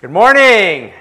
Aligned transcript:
Good 0.00 0.12
morning. 0.12 0.94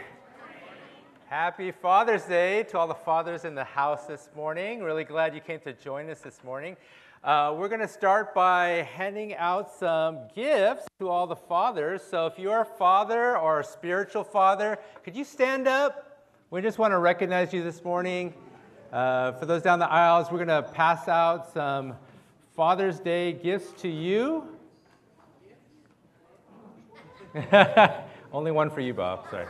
Happy 1.30 1.72
Father's 1.72 2.24
Day 2.24 2.64
to 2.64 2.78
all 2.78 2.86
the 2.86 2.94
fathers 2.94 3.46
in 3.46 3.56
the 3.56 3.64
house 3.64 4.06
this 4.08 4.28
morning. 4.36 4.84
Really 4.84 5.06
glad 5.06 5.34
you 5.34 5.40
came 5.40 5.62
to 5.62 5.72
join 5.72 6.10
us 6.10 6.20
this 6.20 6.44
morning. 6.44 6.76
Uh, 7.24 7.56
we're 7.58 7.70
going 7.70 7.80
to 7.80 7.88
start 7.88 8.34
by 8.34 8.86
handing 8.94 9.36
out 9.36 9.72
some 9.74 10.28
gifts 10.36 10.86
to 11.00 11.08
all 11.08 11.28
the 11.28 11.36
fathers. 11.38 12.02
So 12.04 12.26
if 12.26 12.38
you're 12.38 12.60
a 12.60 12.66
father 12.66 13.38
or 13.38 13.62
a 13.62 13.64
spiritual 13.64 14.26
father, 14.26 14.78
could 15.06 15.16
you 15.16 15.24
stand 15.24 15.66
up? 15.66 16.28
We 16.52 16.62
just 16.62 16.78
want 16.78 16.92
to 16.92 17.00
recognize 17.00 17.54
you 17.54 17.64
this 17.64 17.86
morning. 17.86 18.34
Uh, 18.92 19.32
for 19.32 19.46
those 19.46 19.62
down 19.62 19.80
the 19.80 19.90
aisles, 19.90 20.30
we're 20.30 20.46
going 20.46 20.62
to 20.62 20.70
pass 20.74 21.08
out 21.08 21.54
some 21.54 21.96
Father's 22.54 23.00
Day 23.00 23.32
gifts 23.32 23.82
to 23.82 23.88
you. 23.88 24.44
Only 28.32 28.52
one 28.52 28.70
for 28.70 28.82
you, 28.82 28.94
Bob. 28.94 29.28
Sorry. 29.32 29.48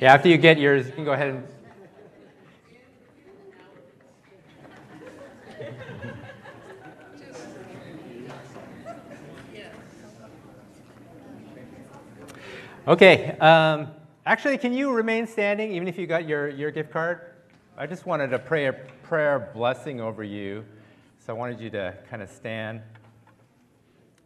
yeah, 0.00 0.14
after 0.14 0.30
you 0.30 0.38
get 0.38 0.58
yours, 0.58 0.86
you 0.86 0.92
can 0.92 1.04
go 1.04 1.12
ahead 1.12 1.28
and 1.28 1.51
Okay. 12.88 13.36
Um, 13.38 13.92
actually, 14.26 14.58
can 14.58 14.72
you 14.72 14.90
remain 14.90 15.28
standing 15.28 15.70
even 15.70 15.86
if 15.86 15.96
you 15.96 16.08
got 16.08 16.26
your, 16.26 16.48
your 16.48 16.72
gift 16.72 16.90
card? 16.90 17.20
I 17.78 17.86
just 17.86 18.06
wanted 18.06 18.30
to 18.30 18.40
pray 18.40 18.66
a 18.66 18.72
prayer 18.72 19.52
blessing 19.54 20.00
over 20.00 20.24
you. 20.24 20.64
So 21.24 21.32
I 21.32 21.38
wanted 21.38 21.60
you 21.60 21.70
to 21.70 21.96
kind 22.10 22.22
of 22.22 22.28
stand. 22.28 22.80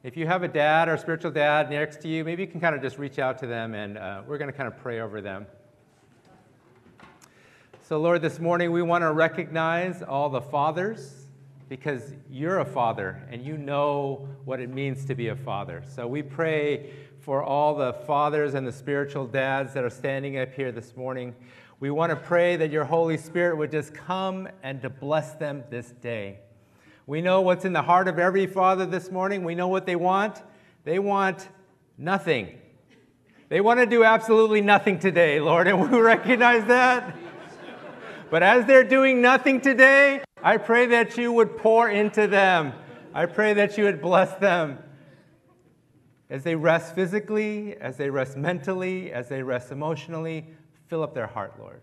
If 0.03 0.17
you 0.17 0.27
have 0.27 0.43
a 0.43 0.49
dad 0.49 0.89
or 0.89 0.97
spiritual 0.97 1.33
dad 1.33 1.69
next 1.69 2.01
to 2.01 2.09
you, 2.09 2.25
maybe 2.25 2.45
you 2.45 2.49
can 2.49 2.59
kind 2.59 2.75
of 2.75 2.81
just 2.81 2.97
reach 2.97 3.19
out 3.19 3.39
to 3.41 3.47
them 3.47 3.75
and 3.75 3.99
uh, 3.99 4.23
we're 4.27 4.39
going 4.39 4.51
to 4.51 4.57
kind 4.57 4.69
of 4.69 4.79
pray 4.79 5.01
over 5.01 5.21
them. 5.21 5.47
So, 7.83 8.01
Lord, 8.01 8.23
this 8.23 8.39
morning 8.39 8.73
we 8.73 8.81
want 8.81 9.03
to 9.03 9.13
recognize 9.13 10.03
all 10.03 10.31
the 10.31 10.41
fathers 10.41 11.27
because 11.69 12.15
you're 12.31 12.61
a 12.61 12.65
father 12.65 13.23
and 13.31 13.45
you 13.45 13.59
know 13.59 14.29
what 14.45 14.61
it 14.61 14.71
means 14.71 15.05
to 15.05 15.15
be 15.15 15.29
a 15.29 15.37
father. 15.37 15.83
So 15.87 16.07
we 16.07 16.23
pray 16.23 16.91
for 17.27 17.43
all 17.43 17.75
the 17.75 17.93
fathers 17.93 18.55
and 18.55 18.65
the 18.65 18.71
spiritual 18.71 19.27
dads 19.27 19.75
that 19.75 19.83
are 19.83 19.91
standing 19.91 20.39
up 20.39 20.55
here 20.55 20.71
this 20.71 20.95
morning. 20.95 21.35
We 21.81 21.91
want 21.91 22.11
to 22.11 22.17
pray 22.17 22.55
that 22.55 22.71
your 22.71 22.85
Holy 22.85 23.17
Spirit 23.17 23.57
would 23.57 23.73
just 23.73 23.93
come 23.93 24.49
and 24.63 24.81
to 24.83 24.89
bless 24.89 25.33
them 25.33 25.65
this 25.69 25.89
day. 26.01 26.39
We 27.05 27.21
know 27.21 27.41
what's 27.41 27.65
in 27.65 27.73
the 27.73 27.83
heart 27.83 28.07
of 28.07 28.21
every 28.21 28.47
father 28.47 28.87
this 28.87 29.11
morning. 29.11 29.43
We 29.43 29.57
know 29.57 29.67
what 29.67 29.87
they 29.87 29.97
want. 29.97 30.41
They 30.85 31.01
want 31.01 31.49
nothing. 31.99 32.61
They 33.49 33.61
want 33.61 33.81
to 33.81 33.87
do 33.87 34.05
absolutely 34.05 34.61
nothing 34.61 35.01
today, 35.01 35.41
Lord, 35.41 35.67
and 35.67 35.81
we 35.91 35.99
recognize 35.99 36.65
that. 36.67 37.17
But 38.31 38.45
as 38.45 38.67
they're 38.67 38.85
doing 38.85 39.21
nothing 39.21 39.61
today, 39.61 40.23
I 40.41 40.59
pray 40.59 40.87
that 40.87 41.19
you 41.19 41.33
would 41.33 41.57
pour 41.57 41.91
into 41.91 42.29
them. 42.29 42.73
I 43.13 43.27
pray 43.27 43.53
that 43.55 43.77
you 43.77 43.83
would 43.83 44.01
bless 44.01 44.33
them 44.39 44.79
as 46.29 46.43
they 46.43 46.55
rest 46.55 46.95
physically, 46.95 47.77
as 47.81 47.97
they 47.97 48.11
rest 48.11 48.37
mentally, 48.37 49.13
as 49.13 49.29
they 49.29 49.43
rest 49.43 49.71
emotionally, 49.71 50.47
fill 50.89 51.03
up 51.03 51.15
their 51.15 51.27
heart, 51.27 51.55
Lord. 51.59 51.81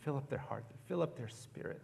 Fill 0.00 0.16
up 0.16 0.28
their 0.28 0.38
heart, 0.38 0.64
fill 0.86 1.02
up 1.02 1.16
their 1.16 1.28
spirit. 1.28 1.80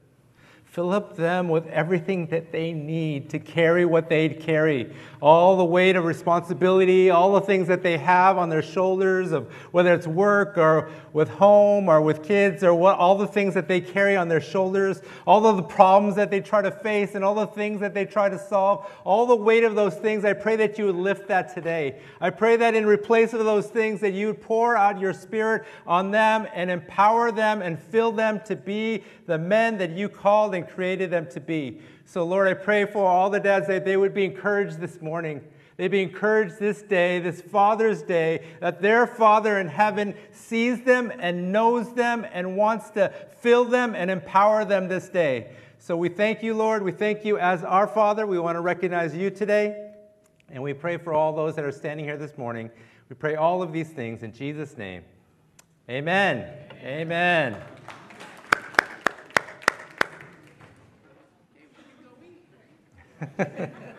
Fill 0.64 0.90
up 0.90 1.16
them 1.16 1.50
with 1.50 1.66
everything 1.66 2.28
that 2.28 2.50
they 2.50 2.72
need 2.72 3.28
to 3.28 3.38
carry 3.38 3.84
what 3.84 4.08
they 4.08 4.30
carry. 4.30 4.94
All 5.20 5.58
the 5.58 5.64
weight 5.64 5.96
of 5.96 6.06
responsibility, 6.06 7.10
all 7.10 7.34
the 7.34 7.42
things 7.42 7.68
that 7.68 7.82
they 7.82 7.98
have 7.98 8.38
on 8.38 8.48
their 8.48 8.62
shoulders, 8.62 9.32
of 9.32 9.52
whether 9.70 9.92
it's 9.92 10.06
work 10.06 10.56
or 10.56 10.90
with 11.12 11.28
home 11.28 11.90
or 11.90 12.00
with 12.00 12.22
kids 12.22 12.64
or 12.64 12.74
what, 12.74 12.96
all 12.96 13.14
the 13.14 13.26
things 13.26 13.52
that 13.52 13.68
they 13.68 13.82
carry 13.82 14.16
on 14.16 14.28
their 14.28 14.40
shoulders, 14.40 15.02
all 15.26 15.46
of 15.46 15.56
the 15.56 15.62
problems 15.62 16.16
that 16.16 16.30
they 16.30 16.40
try 16.40 16.62
to 16.62 16.70
face 16.70 17.14
and 17.14 17.22
all 17.22 17.34
the 17.34 17.46
things 17.46 17.80
that 17.80 17.92
they 17.92 18.06
try 18.06 18.30
to 18.30 18.38
solve, 18.38 18.90
all 19.04 19.26
the 19.26 19.36
weight 19.36 19.62
of 19.62 19.74
those 19.74 19.94
things, 19.96 20.24
I 20.24 20.32
pray 20.32 20.56
that 20.56 20.78
you 20.78 20.86
would 20.86 20.96
lift 20.96 21.28
that 21.28 21.52
today. 21.54 22.00
I 22.18 22.30
pray 22.30 22.56
that 22.56 22.74
in 22.74 22.86
replace 22.86 23.34
of 23.34 23.44
those 23.44 23.66
things, 23.66 24.00
that 24.00 24.12
you 24.14 24.28
would 24.28 24.40
pour 24.40 24.74
out 24.74 24.98
your 24.98 25.12
spirit 25.12 25.64
on 25.86 26.10
them 26.10 26.48
and 26.54 26.70
empower 26.70 27.30
them 27.30 27.60
and 27.60 27.78
fill 27.78 28.10
them 28.10 28.40
to 28.46 28.56
be 28.56 29.04
the 29.26 29.36
men 29.36 29.76
that 29.76 29.90
you 29.90 30.08
called 30.08 30.54
and 30.54 30.62
and 30.62 30.70
created 30.72 31.10
them 31.10 31.26
to 31.30 31.40
be. 31.40 31.80
So, 32.04 32.24
Lord, 32.24 32.48
I 32.48 32.54
pray 32.54 32.84
for 32.84 33.06
all 33.06 33.30
the 33.30 33.40
dads 33.40 33.66
that 33.68 33.84
they 33.84 33.96
would 33.96 34.14
be 34.14 34.24
encouraged 34.24 34.78
this 34.78 35.00
morning. 35.00 35.42
They'd 35.82 35.90
be 35.90 36.02
encouraged 36.02 36.60
this 36.60 36.80
day, 36.80 37.18
this 37.18 37.40
Father's 37.40 38.02
Day, 38.02 38.44
that 38.60 38.80
their 38.80 39.04
Father 39.04 39.58
in 39.58 39.66
heaven 39.66 40.14
sees 40.30 40.82
them 40.82 41.10
and 41.18 41.50
knows 41.50 41.92
them 41.94 42.24
and 42.32 42.56
wants 42.56 42.90
to 42.90 43.12
fill 43.40 43.64
them 43.64 43.96
and 43.96 44.08
empower 44.08 44.64
them 44.64 44.86
this 44.86 45.08
day. 45.08 45.56
So 45.78 45.96
we 45.96 46.08
thank 46.08 46.40
you, 46.40 46.54
Lord. 46.54 46.84
We 46.84 46.92
thank 46.92 47.24
you 47.24 47.36
as 47.36 47.64
our 47.64 47.88
Father. 47.88 48.28
We 48.28 48.38
want 48.38 48.54
to 48.54 48.60
recognize 48.60 49.16
you 49.16 49.28
today. 49.28 49.90
And 50.50 50.62
we 50.62 50.72
pray 50.72 50.98
for 50.98 51.12
all 51.12 51.32
those 51.34 51.56
that 51.56 51.64
are 51.64 51.72
standing 51.72 52.06
here 52.06 52.16
this 52.16 52.38
morning. 52.38 52.70
We 53.08 53.16
pray 53.16 53.34
all 53.34 53.60
of 53.60 53.72
these 53.72 53.88
things 53.88 54.22
in 54.22 54.32
Jesus' 54.32 54.78
name. 54.78 55.02
Amen. 55.90 56.48
Amen. 56.84 57.60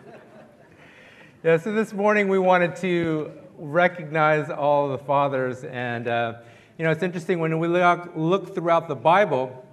yeah, 1.44 1.58
so 1.58 1.74
this 1.74 1.92
morning 1.92 2.30
we 2.30 2.40
wanted 2.40 2.74
to 2.78 3.30
recognize 3.58 4.50
all 4.50 4.88
the 4.88 4.98
fathers. 4.98 5.66
And, 5.66 6.08
uh, 6.08 6.36
you 6.78 6.86
know, 6.86 6.92
it's 6.92 7.04
interesting 7.04 7.38
when 7.40 7.60
we 7.60 7.68
look, 7.68 8.14
look 8.16 8.56
throughout 8.56 8.88
the 8.88 8.96
Bible 8.96 9.66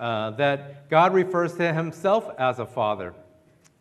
uh, 0.00 0.30
that 0.30 0.88
God 0.88 1.12
refers 1.12 1.56
to 1.56 1.74
himself 1.74 2.30
as 2.38 2.58
a 2.58 2.64
father. 2.64 3.12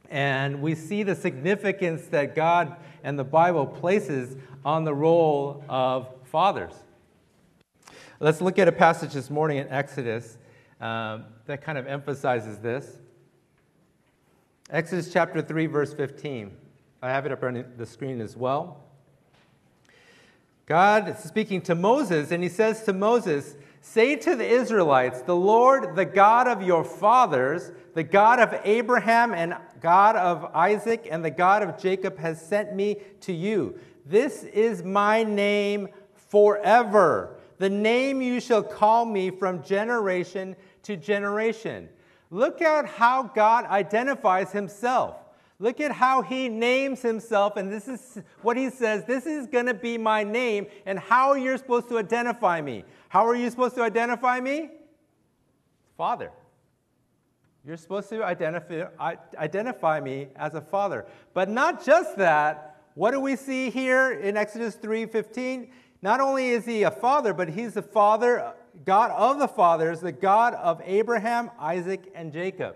And 0.09 0.61
we 0.61 0.75
see 0.75 1.03
the 1.03 1.16
significance 1.16 2.07
that 2.07 2.35
God 2.35 2.75
and 3.06 3.17
the 3.17 3.23
Bible 3.23 3.67
places 3.67 4.35
on 4.66 4.84
the 4.84 4.94
role 4.94 5.63
of 5.69 6.09
fathers. 6.25 6.73
Let's 8.19 8.41
look 8.41 8.59
at 8.59 8.67
a 8.67 8.73
passage 8.73 9.13
this 9.13 9.29
morning 9.29 9.59
in 9.59 9.69
Exodus 9.69 10.38
um, 10.81 11.23
that 11.45 11.61
kind 11.61 11.78
of 11.78 11.88
emphasizes 11.88 12.57
this. 12.57 12.97
Exodus 14.69 15.13
chapter 15.13 15.41
3, 15.41 15.67
verse 15.67 15.94
15. 15.94 16.57
I 17.03 17.09
have 17.09 17.25
it 17.25 17.34
up 17.34 17.44
on 17.44 17.66
the 17.75 17.86
screen 17.86 18.22
as 18.22 18.38
well. 18.38 18.81
God 20.66 21.09
is 21.09 21.18
speaking 21.18 21.59
to 21.64 21.75
Moses, 21.75 22.31
and 22.31 22.41
he 22.41 22.47
says 22.47 22.84
to 22.84 22.94
Moses, 22.94 23.58
Say 23.81 24.16
to 24.16 24.38
the 24.38 24.47
Israelites, 24.47 25.22
the 25.22 25.36
Lord, 25.36 25.97
the 25.97 26.06
God 26.06 26.47
of 26.47 26.62
your 26.62 26.86
fathers, 26.86 27.74
the 27.94 28.03
God 28.03 28.40
of 28.40 28.58
Abraham 28.64 29.34
and 29.34 29.58
God 29.81 30.16
of 30.16 30.46
Isaac 30.56 31.06
and 31.12 31.25
the 31.25 31.30
God 31.30 31.62
of 31.62 31.78
Jacob 31.78 32.18
has 32.19 32.41
sent 32.41 32.74
me 32.74 32.96
to 33.20 33.34
you. 33.34 33.78
This 34.06 34.46
is 34.46 34.81
my 34.81 35.24
name 35.24 35.90
forever, 36.14 37.35
the 37.58 37.70
name 37.70 38.22
you 38.22 38.40
shall 38.40 38.64
call 38.64 39.03
me 39.03 39.30
from 39.30 39.62
generation 39.62 40.56
to 40.84 40.96
generation. 40.96 41.90
Look 42.31 42.62
at 42.62 42.85
how 42.85 43.24
God 43.24 43.66
identifies 43.66 44.53
himself. 44.53 45.18
Look 45.63 45.79
at 45.79 45.94
how 45.94 46.24
he 46.24 46.50
names 46.50 47.01
himself, 47.01 47.56
and 47.56 47.72
this 47.72 47.88
is 47.88 48.22
what 48.41 48.57
he 48.57 48.69
says 48.69 49.06
this 49.06 49.25
is 49.25 49.47
going 49.47 49.68
to 49.68 49.74
be 49.74 49.97
my 49.97 50.22
name, 50.22 50.68
and 50.85 51.00
how 51.00 51.35
you're 51.35 51.58
supposed 51.58 51.88
to 51.88 51.97
identify 51.97 52.59
me. 52.59 52.84
How 53.08 53.26
are 53.26 53.34
you 53.34 53.49
supposed 53.49 53.76
to 53.76 53.82
identify 53.82 54.41
me? 54.41 54.72
Father. 55.96 56.32
You're 57.66 57.78
supposed 57.78 58.09
to 58.09 58.26
identify, 58.26 59.16
identify 59.38 60.02
me 60.02 60.28
as 60.35 60.53
a 60.53 60.59
father. 60.59 61.05
But 61.34 61.49
not 61.49 61.85
just 61.85 62.17
that. 62.17 62.82
What 62.96 63.11
do 63.11 63.22
we 63.22 63.38
see 63.38 63.70
here 63.70 64.11
in 64.11 64.35
Exodus 64.35 64.76
3:15? 64.76 65.72
Not 66.02 66.20
only 66.20 66.49
is 66.49 66.66
he 66.66 66.84
a 66.84 66.91
father, 66.91 67.34
but 67.34 67.47
he's 67.47 67.76
the 67.76 67.82
father 67.82 68.53
God 68.84 69.11
of 69.11 69.40
the 69.40 69.47
fathers, 69.47 70.02
the 70.02 70.11
God 70.11 70.55
of 70.55 70.82
Abraham, 70.84 71.52
Isaac, 71.58 72.11
and 72.14 72.34
Jacob. 72.34 72.76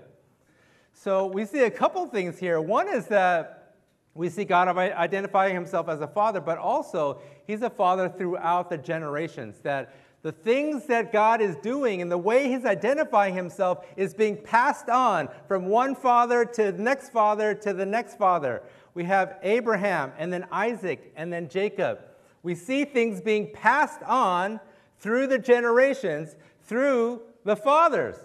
So 0.99 1.27
we 1.27 1.45
see 1.45 1.61
a 1.61 1.69
couple 1.69 2.05
things 2.07 2.39
here. 2.39 2.59
One 2.59 2.88
is 2.89 3.05
that 3.05 3.75
we 4.15 4.29
see 4.29 4.45
God 4.45 4.67
identifying 4.75 5.53
himself 5.53 5.89
as 5.89 6.01
a 6.01 6.07
father, 6.07 6.41
but 6.41 6.57
also 6.57 7.21
he's 7.45 7.61
a 7.61 7.69
father 7.69 8.09
throughout 8.09 8.71
the 8.71 8.79
generations. 8.79 9.59
That 9.61 9.94
the 10.23 10.31
things 10.31 10.88
that 10.88 11.13
God 11.13 11.39
is 11.39 11.55
doing 11.57 12.01
and 12.01 12.11
the 12.11 12.17
way 12.17 12.49
he's 12.49 12.65
identifying 12.65 13.35
himself 13.35 13.85
is 13.95 14.15
being 14.15 14.38
passed 14.38 14.89
on 14.89 15.29
from 15.47 15.67
one 15.67 15.94
father 15.94 16.44
to 16.44 16.71
the 16.71 16.81
next 16.81 17.11
father 17.11 17.53
to 17.53 17.73
the 17.73 17.85
next 17.85 18.17
father. 18.17 18.63
We 18.95 19.03
have 19.03 19.38
Abraham 19.43 20.13
and 20.17 20.33
then 20.33 20.47
Isaac 20.51 21.13
and 21.15 21.31
then 21.31 21.47
Jacob. 21.47 22.00
We 22.41 22.55
see 22.55 22.85
things 22.85 23.21
being 23.21 23.51
passed 23.53 24.01
on 24.01 24.59
through 24.97 25.27
the 25.27 25.38
generations, 25.38 26.35
through 26.63 27.21
the 27.43 27.55
fathers. 27.55 28.15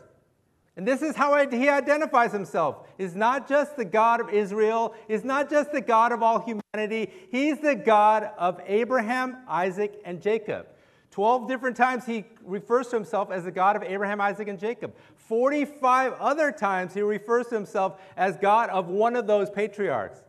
And 0.77 0.89
this 0.89 1.03
is 1.03 1.15
how 1.15 1.37
he 1.51 1.69
identifies 1.69 2.33
himself. 2.33 2.87
He's 2.97 3.15
not 3.15 3.47
just 3.47 3.77
the 3.77 3.85
God 3.85 4.21
of 4.21 4.31
Israel, 4.31 4.95
he's 5.07 5.25
not 5.25 5.51
just 5.51 5.71
the 5.71 5.83
God 5.83 6.13
of 6.13 6.23
all 6.23 6.41
humanity, 6.41 7.13
he's 7.31 7.59
the 7.59 7.75
God 7.75 8.31
of 8.39 8.61
Abraham, 8.67 9.39
Isaac, 9.47 10.01
and 10.05 10.23
Jacob. 10.23 10.67
12 11.11 11.47
different 11.47 11.77
times 11.77 12.07
he 12.07 12.25
refers 12.43 12.89
to 12.89 12.97
himself 12.97 13.31
as 13.31 13.45
the 13.45 13.51
God 13.51 13.77
of 13.77 13.83
Abraham, 13.83 14.19
Isaac, 14.19 14.49
and 14.49 14.59
Jacob. 14.59 14.95
45 15.17 16.15
other 16.15 16.51
times 16.51 16.95
he 16.95 17.03
refers 17.03 17.49
to 17.49 17.55
himself 17.55 18.01
as 18.17 18.39
God 18.39 18.71
of 18.71 18.89
one 18.89 19.15
of 19.15 19.27
those 19.27 19.51
patriarchs. 19.51 20.23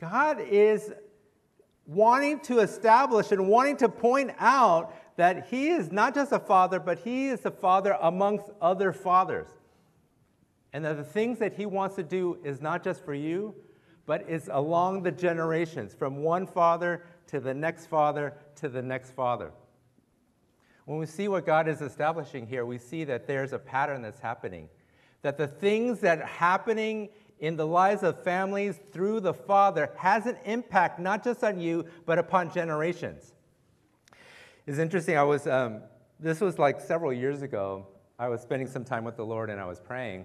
God 0.00 0.40
is 0.40 0.92
wanting 1.86 2.40
to 2.40 2.58
establish 2.58 3.30
and 3.30 3.48
wanting 3.48 3.76
to 3.76 3.88
point 3.88 4.32
out 4.38 4.92
that 5.16 5.46
he 5.48 5.68
is 5.68 5.92
not 5.92 6.14
just 6.14 6.32
a 6.32 6.38
father, 6.38 6.80
but 6.80 6.98
he 6.98 7.28
is 7.28 7.44
a 7.44 7.50
father 7.50 7.96
amongst 8.00 8.46
other 8.60 8.92
fathers. 8.92 9.48
And 10.72 10.84
that 10.84 10.96
the 10.96 11.04
things 11.04 11.38
that 11.38 11.54
he 11.54 11.66
wants 11.66 11.94
to 11.96 12.02
do 12.02 12.38
is 12.42 12.60
not 12.60 12.82
just 12.82 13.04
for 13.04 13.14
you, 13.14 13.54
but 14.06 14.24
it's 14.28 14.48
along 14.50 15.02
the 15.02 15.12
generations, 15.12 15.94
from 15.94 16.16
one 16.16 16.46
father 16.46 17.04
to 17.28 17.40
the 17.40 17.54
next 17.54 17.86
father 17.86 18.34
to 18.56 18.68
the 18.68 18.82
next 18.82 19.12
father. 19.12 19.52
When 20.84 20.98
we 20.98 21.06
see 21.06 21.28
what 21.28 21.46
God 21.46 21.68
is 21.68 21.80
establishing 21.80 22.46
here, 22.46 22.66
we 22.66 22.78
see 22.78 23.04
that 23.04 23.26
there's 23.26 23.52
a 23.52 23.58
pattern 23.58 24.02
that's 24.02 24.20
happening. 24.20 24.68
That 25.22 25.38
the 25.38 25.46
things 25.46 26.00
that 26.00 26.20
are 26.20 26.26
happening 26.26 27.08
in 27.38 27.56
the 27.56 27.66
lives 27.66 28.02
of 28.02 28.22
families 28.22 28.80
through 28.92 29.20
the 29.20 29.34
Father 29.34 29.90
has 29.96 30.26
an 30.26 30.36
impact 30.44 30.98
not 30.98 31.24
just 31.24 31.42
on 31.42 31.60
you, 31.60 31.86
but 32.04 32.18
upon 32.18 32.52
generations. 32.52 33.33
It's 34.66 34.78
interesting. 34.78 35.18
I 35.18 35.22
was, 35.22 35.46
um, 35.46 35.82
this 36.18 36.40
was 36.40 36.58
like 36.58 36.80
several 36.80 37.12
years 37.12 37.42
ago. 37.42 37.86
I 38.18 38.28
was 38.28 38.40
spending 38.40 38.66
some 38.66 38.82
time 38.82 39.04
with 39.04 39.14
the 39.14 39.24
Lord 39.24 39.50
and 39.50 39.60
I 39.60 39.66
was 39.66 39.78
praying. 39.78 40.24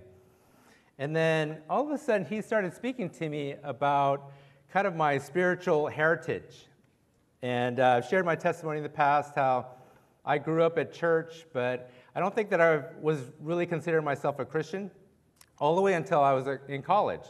And 0.97 1.13
then 1.13 1.57
all 1.69 1.85
of 1.85 1.91
a 1.91 1.97
sudden, 1.97 2.25
He 2.25 2.41
started 2.41 2.73
speaking 2.73 3.09
to 3.09 3.27
me 3.27 3.55
about 3.63 4.31
kind 4.71 4.87
of 4.87 4.95
my 4.95 5.17
spiritual 5.17 5.87
heritage. 5.87 6.67
And 7.41 7.81
uh, 7.81 7.95
I've 7.97 8.05
shared 8.05 8.23
my 8.23 8.37
testimony 8.37 8.77
in 8.77 8.83
the 8.83 8.87
past 8.87 9.35
how 9.35 9.71
I 10.23 10.37
grew 10.37 10.63
up 10.63 10.77
at 10.77 10.93
church, 10.93 11.45
but 11.51 11.91
I 12.15 12.21
don't 12.21 12.33
think 12.33 12.49
that 12.51 12.61
I 12.61 12.83
was 13.01 13.19
really 13.41 13.65
considering 13.65 14.05
myself 14.05 14.39
a 14.39 14.45
Christian 14.45 14.89
all 15.57 15.75
the 15.75 15.81
way 15.81 15.95
until 15.95 16.21
I 16.21 16.31
was 16.31 16.47
uh, 16.47 16.59
in 16.69 16.81
college. 16.81 17.27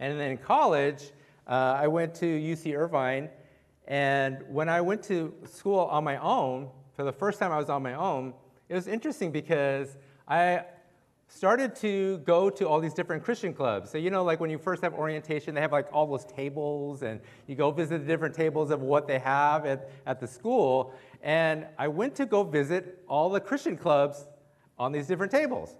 And 0.00 0.20
then 0.20 0.32
in 0.32 0.36
college, 0.36 1.12
uh, 1.46 1.78
I 1.80 1.86
went 1.86 2.14
to 2.16 2.26
UC 2.26 2.76
Irvine 2.76 3.30
and 3.86 4.42
when 4.48 4.68
I 4.68 4.80
went 4.80 5.02
to 5.04 5.32
school 5.44 5.80
on 5.80 6.04
my 6.04 6.16
own, 6.18 6.68
for 6.94 7.04
the 7.04 7.12
first 7.12 7.38
time 7.38 7.52
I 7.52 7.58
was 7.58 7.68
on 7.68 7.82
my 7.82 7.94
own, 7.94 8.34
it 8.68 8.74
was 8.74 8.88
interesting 8.88 9.30
because 9.30 9.96
I 10.26 10.64
started 11.28 11.74
to 11.76 12.18
go 12.18 12.48
to 12.50 12.66
all 12.68 12.80
these 12.80 12.94
different 12.94 13.22
Christian 13.22 13.52
clubs. 13.52 13.90
So, 13.90 13.98
you 13.98 14.10
know, 14.10 14.24
like 14.24 14.40
when 14.40 14.50
you 14.50 14.58
first 14.58 14.82
have 14.82 14.94
orientation, 14.94 15.54
they 15.54 15.60
have 15.60 15.72
like 15.72 15.88
all 15.92 16.06
those 16.06 16.24
tables, 16.24 17.02
and 17.02 17.20
you 17.46 17.54
go 17.54 17.70
visit 17.70 18.00
the 18.00 18.06
different 18.06 18.34
tables 18.34 18.70
of 18.70 18.80
what 18.80 19.06
they 19.06 19.18
have 19.18 19.66
at, 19.66 19.90
at 20.06 20.20
the 20.20 20.26
school. 20.26 20.94
And 21.22 21.66
I 21.78 21.88
went 21.88 22.14
to 22.16 22.26
go 22.26 22.42
visit 22.42 23.02
all 23.08 23.30
the 23.30 23.40
Christian 23.40 23.76
clubs 23.76 24.26
on 24.78 24.92
these 24.92 25.06
different 25.06 25.32
tables. 25.32 25.76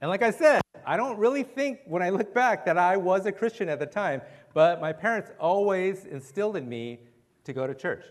And 0.00 0.10
like 0.10 0.22
I 0.22 0.30
said, 0.30 0.60
I 0.84 0.96
don't 0.96 1.18
really 1.18 1.44
think 1.44 1.80
when 1.86 2.02
I 2.02 2.10
look 2.10 2.34
back 2.34 2.64
that 2.64 2.76
I 2.76 2.96
was 2.96 3.26
a 3.26 3.32
Christian 3.32 3.68
at 3.68 3.78
the 3.78 3.86
time, 3.86 4.20
but 4.52 4.80
my 4.80 4.92
parents 4.92 5.30
always 5.38 6.06
instilled 6.06 6.56
in 6.56 6.68
me 6.68 6.98
to 7.44 7.52
go 7.52 7.66
to 7.66 7.74
church. 7.74 8.04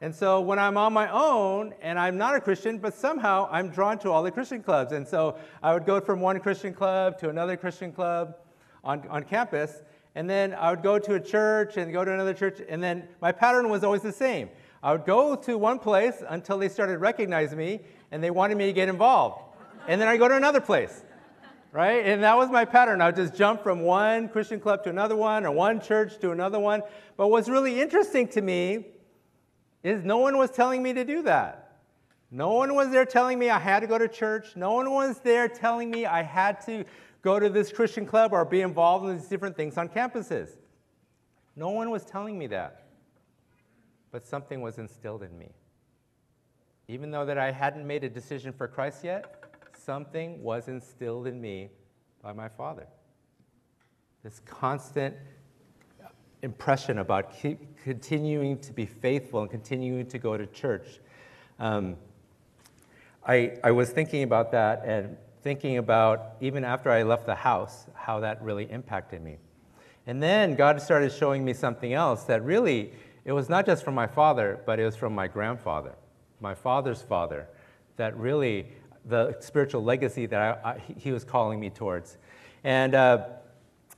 And 0.00 0.14
so 0.14 0.40
when 0.40 0.58
I'm 0.58 0.76
on 0.76 0.92
my 0.92 1.10
own 1.10 1.72
and 1.80 1.98
I'm 1.98 2.18
not 2.18 2.34
a 2.34 2.40
Christian, 2.40 2.78
but 2.78 2.94
somehow 2.94 3.48
I'm 3.50 3.70
drawn 3.70 3.98
to 4.00 4.10
all 4.10 4.22
the 4.22 4.30
Christian 4.30 4.62
clubs. 4.62 4.92
And 4.92 5.06
so 5.06 5.38
I 5.62 5.72
would 5.72 5.86
go 5.86 6.00
from 6.00 6.20
one 6.20 6.38
Christian 6.40 6.74
club 6.74 7.18
to 7.20 7.30
another 7.30 7.56
Christian 7.56 7.92
club 7.92 8.36
on, 8.82 9.06
on 9.08 9.22
campus. 9.22 9.82
And 10.14 10.28
then 10.28 10.52
I 10.54 10.70
would 10.70 10.82
go 10.82 10.98
to 10.98 11.14
a 11.14 11.20
church 11.20 11.76
and 11.76 11.92
go 11.92 12.04
to 12.04 12.12
another 12.12 12.34
church. 12.34 12.60
And 12.68 12.82
then 12.82 13.08
my 13.20 13.32
pattern 13.32 13.68
was 13.68 13.82
always 13.82 14.02
the 14.02 14.12
same. 14.12 14.50
I 14.82 14.92
would 14.92 15.06
go 15.06 15.36
to 15.36 15.56
one 15.56 15.78
place 15.78 16.22
until 16.28 16.58
they 16.58 16.68
started 16.68 16.98
recognizing 16.98 17.56
me 17.56 17.80
and 18.12 18.22
they 18.22 18.30
wanted 18.30 18.58
me 18.58 18.66
to 18.66 18.72
get 18.72 18.88
involved. 18.88 19.42
And 19.88 20.00
then 20.00 20.08
I'd 20.08 20.18
go 20.18 20.28
to 20.28 20.36
another 20.36 20.60
place 20.60 21.03
right? 21.74 22.06
And 22.06 22.22
that 22.22 22.36
was 22.36 22.50
my 22.50 22.64
pattern. 22.64 23.00
I 23.00 23.06
would 23.06 23.16
just 23.16 23.34
jump 23.34 23.64
from 23.64 23.80
one 23.80 24.28
Christian 24.28 24.60
club 24.60 24.84
to 24.84 24.90
another 24.90 25.16
one 25.16 25.44
or 25.44 25.50
one 25.50 25.80
church 25.80 26.20
to 26.20 26.30
another 26.30 26.60
one. 26.60 26.82
But 27.16 27.28
what's 27.28 27.48
really 27.48 27.80
interesting 27.80 28.28
to 28.28 28.40
me 28.40 28.86
is 29.82 30.04
no 30.04 30.18
one 30.18 30.38
was 30.38 30.52
telling 30.52 30.84
me 30.84 30.92
to 30.92 31.04
do 31.04 31.22
that. 31.22 31.80
No 32.30 32.52
one 32.52 32.76
was 32.76 32.90
there 32.90 33.04
telling 33.04 33.40
me 33.40 33.50
I 33.50 33.58
had 33.58 33.80
to 33.80 33.88
go 33.88 33.98
to 33.98 34.06
church. 34.06 34.54
No 34.54 34.74
one 34.74 34.88
was 34.88 35.18
there 35.18 35.48
telling 35.48 35.90
me 35.90 36.06
I 36.06 36.22
had 36.22 36.64
to 36.66 36.84
go 37.22 37.40
to 37.40 37.48
this 37.48 37.72
Christian 37.72 38.06
club 38.06 38.32
or 38.32 38.44
be 38.44 38.60
involved 38.60 39.06
in 39.06 39.16
these 39.16 39.26
different 39.26 39.56
things 39.56 39.76
on 39.76 39.88
campuses. 39.88 40.50
No 41.56 41.70
one 41.70 41.90
was 41.90 42.04
telling 42.04 42.38
me 42.38 42.46
that. 42.48 42.86
But 44.12 44.24
something 44.24 44.60
was 44.60 44.78
instilled 44.78 45.24
in 45.24 45.36
me. 45.36 45.50
Even 46.86 47.10
though 47.10 47.24
that 47.24 47.38
I 47.38 47.50
hadn't 47.50 47.84
made 47.84 48.04
a 48.04 48.08
decision 48.08 48.52
for 48.52 48.68
Christ 48.68 49.02
yet, 49.02 49.43
something 49.84 50.42
was 50.42 50.68
instilled 50.68 51.26
in 51.26 51.40
me 51.40 51.68
by 52.22 52.32
my 52.32 52.48
father. 52.48 52.86
This 54.22 54.40
constant 54.46 55.14
impression 56.42 56.98
about 56.98 57.34
continuing 57.82 58.58
to 58.58 58.72
be 58.72 58.86
faithful 58.86 59.42
and 59.42 59.50
continuing 59.50 60.06
to 60.06 60.18
go 60.18 60.36
to 60.36 60.46
church. 60.46 61.00
Um, 61.58 61.96
I, 63.26 63.58
I 63.62 63.70
was 63.70 63.90
thinking 63.90 64.22
about 64.22 64.52
that 64.52 64.84
and 64.84 65.16
thinking 65.42 65.78
about, 65.78 66.36
even 66.40 66.64
after 66.64 66.90
I 66.90 67.02
left 67.02 67.26
the 67.26 67.34
house, 67.34 67.86
how 67.94 68.20
that 68.20 68.42
really 68.42 68.70
impacted 68.70 69.22
me. 69.22 69.38
And 70.06 70.22
then 70.22 70.54
God 70.54 70.80
started 70.80 71.12
showing 71.12 71.44
me 71.44 71.54
something 71.54 71.94
else 71.94 72.24
that 72.24 72.42
really, 72.44 72.92
it 73.24 73.32
was 73.32 73.48
not 73.48 73.64
just 73.64 73.84
from 73.84 73.94
my 73.94 74.06
father, 74.06 74.60
but 74.66 74.78
it 74.78 74.84
was 74.84 74.96
from 74.96 75.14
my 75.14 75.26
grandfather, 75.26 75.94
my 76.40 76.54
father's 76.54 77.02
father, 77.02 77.48
that 77.96 78.16
really 78.18 78.68
the 79.04 79.36
spiritual 79.40 79.82
legacy 79.82 80.26
that 80.26 80.40
I, 80.40 80.70
I, 80.70 80.78
he 80.78 81.12
was 81.12 81.24
calling 81.24 81.60
me 81.60 81.70
towards. 81.70 82.16
And 82.62 82.94
uh, 82.94 83.26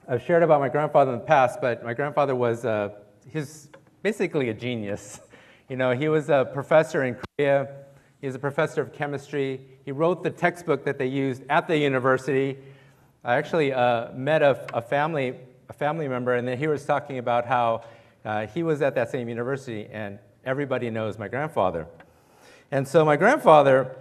I've 0.09 0.23
shared 0.23 0.43
about 0.43 0.61
my 0.61 0.69
grandfather 0.69 1.13
in 1.13 1.19
the 1.19 1.25
past, 1.25 1.61
but 1.61 1.85
my 1.85 1.95
grandfather 1.95 2.35
was 2.35 2.65
uh, 2.65 2.91
he's 3.33 3.69
basically 4.03 4.49
a 4.49 4.55
genius. 4.55 5.21
You 5.69 5.75
know, 5.75 5.91
he 5.91 6.09
was 6.09 6.31
a 6.31 6.49
professor 6.55 7.03
in 7.03 7.17
Korea. 7.37 7.67
He 8.21 8.29
was 8.29 8.37
a 8.37 8.39
professor 8.39 8.81
of 8.81 8.93
chemistry. 8.93 9.61
He 9.85 9.91
wrote 9.91 10.23
the 10.23 10.31
textbook 10.31 10.85
that 10.85 10.97
they 10.97 11.09
used 11.09 11.43
at 11.49 11.67
the 11.67 11.77
university. 11.77 12.57
I 13.25 13.35
actually 13.35 13.73
uh, 13.73 14.13
met 14.13 14.43
a, 14.43 14.65
a, 14.73 14.81
family, 14.81 15.35
a 15.69 15.73
family 15.73 16.07
member, 16.07 16.37
and 16.37 16.47
then 16.47 16.57
he 16.57 16.69
was 16.69 16.85
talking 16.85 17.19
about 17.19 17.47
how 17.47 17.83
uh, 18.25 18.47
he 18.47 18.63
was 18.63 18.81
at 18.81 18.95
that 18.95 19.11
same 19.11 19.29
university, 19.29 19.89
and 19.91 20.21
everybody 20.45 20.89
knows 20.89 21.19
my 21.19 21.27
grandfather. 21.27 21.89
And 22.71 22.87
so 22.87 23.05
my 23.05 23.17
grandfather 23.17 23.97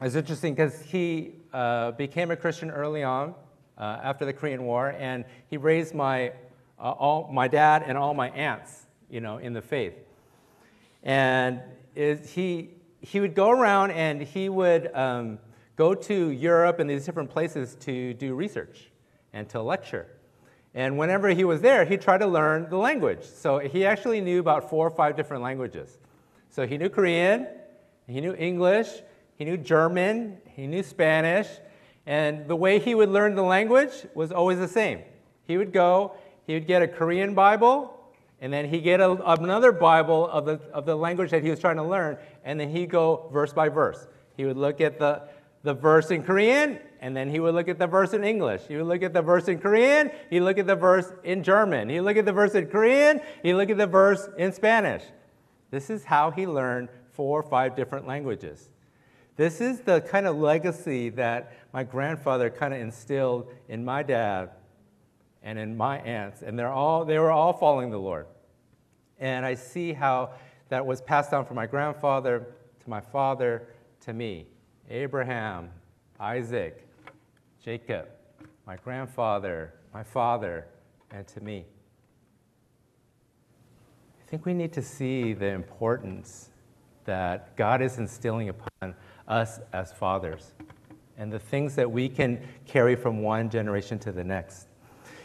it's 0.00 0.14
interesting 0.14 0.54
because 0.54 0.80
he 0.80 1.32
uh, 1.52 1.90
became 1.92 2.30
a 2.30 2.36
Christian 2.36 2.70
early 2.70 3.02
on 3.02 3.34
uh, 3.76 3.98
after 4.02 4.24
the 4.24 4.32
Korean 4.32 4.64
War, 4.64 4.94
and 4.98 5.24
he 5.48 5.58
raised 5.58 5.94
my, 5.94 6.30
uh, 6.78 6.90
all, 6.92 7.30
my 7.30 7.48
dad 7.48 7.84
and 7.86 7.98
all 7.98 8.14
my 8.14 8.30
aunts, 8.30 8.86
you 9.10 9.20
know, 9.20 9.36
in 9.36 9.52
the 9.52 9.60
faith. 9.60 9.94
And 11.02 11.60
is, 11.94 12.30
he, 12.30 12.70
he 13.00 13.20
would 13.20 13.34
go 13.34 13.50
around 13.50 13.90
and 13.90 14.22
he 14.22 14.48
would 14.48 14.94
um, 14.94 15.38
go 15.76 15.94
to 15.94 16.30
Europe 16.30 16.78
and 16.78 16.88
these 16.88 17.04
different 17.04 17.30
places 17.30 17.76
to 17.80 18.14
do 18.14 18.34
research 18.34 18.90
and 19.32 19.48
to 19.50 19.60
lecture. 19.60 20.06
And 20.74 20.96
whenever 20.96 21.28
he 21.28 21.44
was 21.44 21.60
there, 21.60 21.84
he 21.84 21.96
tried 21.96 22.18
to 22.18 22.26
learn 22.26 22.70
the 22.70 22.76
language. 22.76 23.24
So 23.24 23.58
he 23.58 23.84
actually 23.84 24.20
knew 24.20 24.40
about 24.40 24.70
four 24.70 24.86
or 24.86 24.90
five 24.90 25.16
different 25.16 25.42
languages. 25.42 25.98
So 26.48 26.66
he 26.66 26.78
knew 26.78 26.88
Korean, 26.88 27.48
he 28.06 28.20
knew 28.20 28.34
English, 28.34 28.88
he 29.40 29.46
knew 29.46 29.56
German, 29.56 30.36
he 30.54 30.66
knew 30.66 30.82
Spanish, 30.82 31.48
and 32.04 32.46
the 32.46 32.54
way 32.54 32.78
he 32.78 32.94
would 32.94 33.08
learn 33.08 33.34
the 33.34 33.42
language 33.42 34.04
was 34.14 34.32
always 34.32 34.58
the 34.58 34.68
same. 34.68 35.00
He 35.46 35.56
would 35.56 35.72
go, 35.72 36.12
he 36.46 36.52
would 36.52 36.66
get 36.66 36.82
a 36.82 36.86
Korean 36.86 37.34
Bible, 37.34 37.98
and 38.42 38.52
then 38.52 38.68
he'd 38.68 38.82
get 38.82 39.00
a, 39.00 39.12
another 39.32 39.72
Bible 39.72 40.28
of 40.28 40.44
the, 40.44 40.60
of 40.74 40.84
the 40.84 40.94
language 40.94 41.30
that 41.30 41.42
he 41.42 41.48
was 41.48 41.58
trying 41.58 41.76
to 41.76 41.82
learn, 41.82 42.18
and 42.44 42.60
then 42.60 42.68
he'd 42.68 42.90
go 42.90 43.30
verse 43.32 43.54
by 43.54 43.70
verse. 43.70 44.08
He 44.36 44.44
would 44.44 44.58
look 44.58 44.82
at 44.82 44.98
the, 44.98 45.22
the 45.62 45.72
verse 45.72 46.10
in 46.10 46.22
Korean, 46.22 46.78
and 47.00 47.16
then 47.16 47.30
he 47.30 47.40
would 47.40 47.54
look 47.54 47.68
at 47.68 47.78
the 47.78 47.86
verse 47.86 48.12
in 48.12 48.24
English. 48.24 48.64
He 48.68 48.76
would 48.76 48.88
look 48.88 49.02
at 49.02 49.14
the 49.14 49.22
verse 49.22 49.48
in 49.48 49.58
Korean, 49.58 50.10
he'd 50.28 50.40
look 50.40 50.58
at 50.58 50.66
the 50.66 50.76
verse 50.76 51.14
in 51.24 51.42
German. 51.42 51.88
He'd 51.88 52.02
look 52.02 52.18
at 52.18 52.26
the 52.26 52.32
verse 52.34 52.54
in 52.54 52.66
Korean, 52.66 53.22
he'd 53.42 53.54
look 53.54 53.70
at 53.70 53.78
the 53.78 53.86
verse 53.86 54.28
in 54.36 54.52
Spanish. 54.52 55.04
This 55.70 55.88
is 55.88 56.04
how 56.04 56.30
he 56.30 56.46
learned 56.46 56.90
four 57.14 57.40
or 57.40 57.42
five 57.42 57.74
different 57.74 58.06
languages. 58.06 58.68
This 59.40 59.62
is 59.62 59.80
the 59.80 60.02
kind 60.02 60.26
of 60.26 60.36
legacy 60.36 61.08
that 61.08 61.54
my 61.72 61.82
grandfather 61.82 62.50
kind 62.50 62.74
of 62.74 62.80
instilled 62.80 63.50
in 63.70 63.82
my 63.82 64.02
dad 64.02 64.50
and 65.42 65.58
in 65.58 65.78
my 65.78 65.98
aunts. 66.00 66.42
And 66.42 66.58
they're 66.58 66.70
all, 66.70 67.06
they 67.06 67.18
were 67.18 67.30
all 67.30 67.54
following 67.54 67.88
the 67.88 67.96
Lord. 67.96 68.26
And 69.18 69.46
I 69.46 69.54
see 69.54 69.94
how 69.94 70.34
that 70.68 70.84
was 70.84 71.00
passed 71.00 71.30
down 71.30 71.46
from 71.46 71.56
my 71.56 71.64
grandfather 71.64 72.48
to 72.84 72.90
my 72.90 73.00
father 73.00 73.66
to 74.00 74.12
me. 74.12 74.46
Abraham, 74.90 75.70
Isaac, 76.20 76.86
Jacob, 77.64 78.08
my 78.66 78.76
grandfather, 78.76 79.72
my 79.94 80.02
father, 80.02 80.66
and 81.12 81.26
to 81.28 81.40
me. 81.40 81.64
I 84.22 84.28
think 84.28 84.44
we 84.44 84.52
need 84.52 84.74
to 84.74 84.82
see 84.82 85.32
the 85.32 85.46
importance 85.46 86.50
that 87.06 87.56
God 87.56 87.80
is 87.80 87.96
instilling 87.96 88.50
upon 88.50 88.94
us 89.30 89.60
as 89.72 89.92
fathers 89.92 90.52
and 91.16 91.32
the 91.32 91.38
things 91.38 91.74
that 91.76 91.90
we 91.90 92.08
can 92.08 92.40
carry 92.66 92.96
from 92.96 93.22
one 93.22 93.48
generation 93.48 93.98
to 94.00 94.12
the 94.12 94.24
next. 94.24 94.66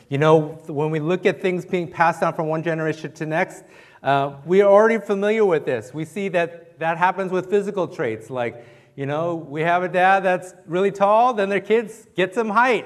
You 0.09 0.19
know, 0.19 0.59
when 0.67 0.91
we 0.91 0.99
look 0.99 1.25
at 1.25 1.41
things 1.41 1.65
being 1.65 1.89
passed 1.89 2.21
on 2.21 2.33
from 2.33 2.47
one 2.47 2.61
generation 2.61 3.11
to 3.13 3.25
next, 3.25 3.63
uh, 4.03 4.35
we 4.45 4.61
are 4.61 4.71
already 4.71 5.03
familiar 5.03 5.43
with 5.43 5.65
this. 5.65 5.93
We 5.93 6.05
see 6.05 6.27
that 6.29 6.77
that 6.79 6.97
happens 6.97 7.31
with 7.31 7.49
physical 7.49 7.87
traits, 7.87 8.29
like, 8.29 8.65
you 8.95 9.05
know, 9.05 9.35
we 9.35 9.61
have 9.61 9.83
a 9.83 9.89
dad 9.89 10.21
that's 10.21 10.53
really 10.67 10.91
tall, 10.91 11.33
then 11.33 11.49
their 11.49 11.59
kids 11.59 12.07
get 12.15 12.35
some 12.35 12.49
height. 12.49 12.85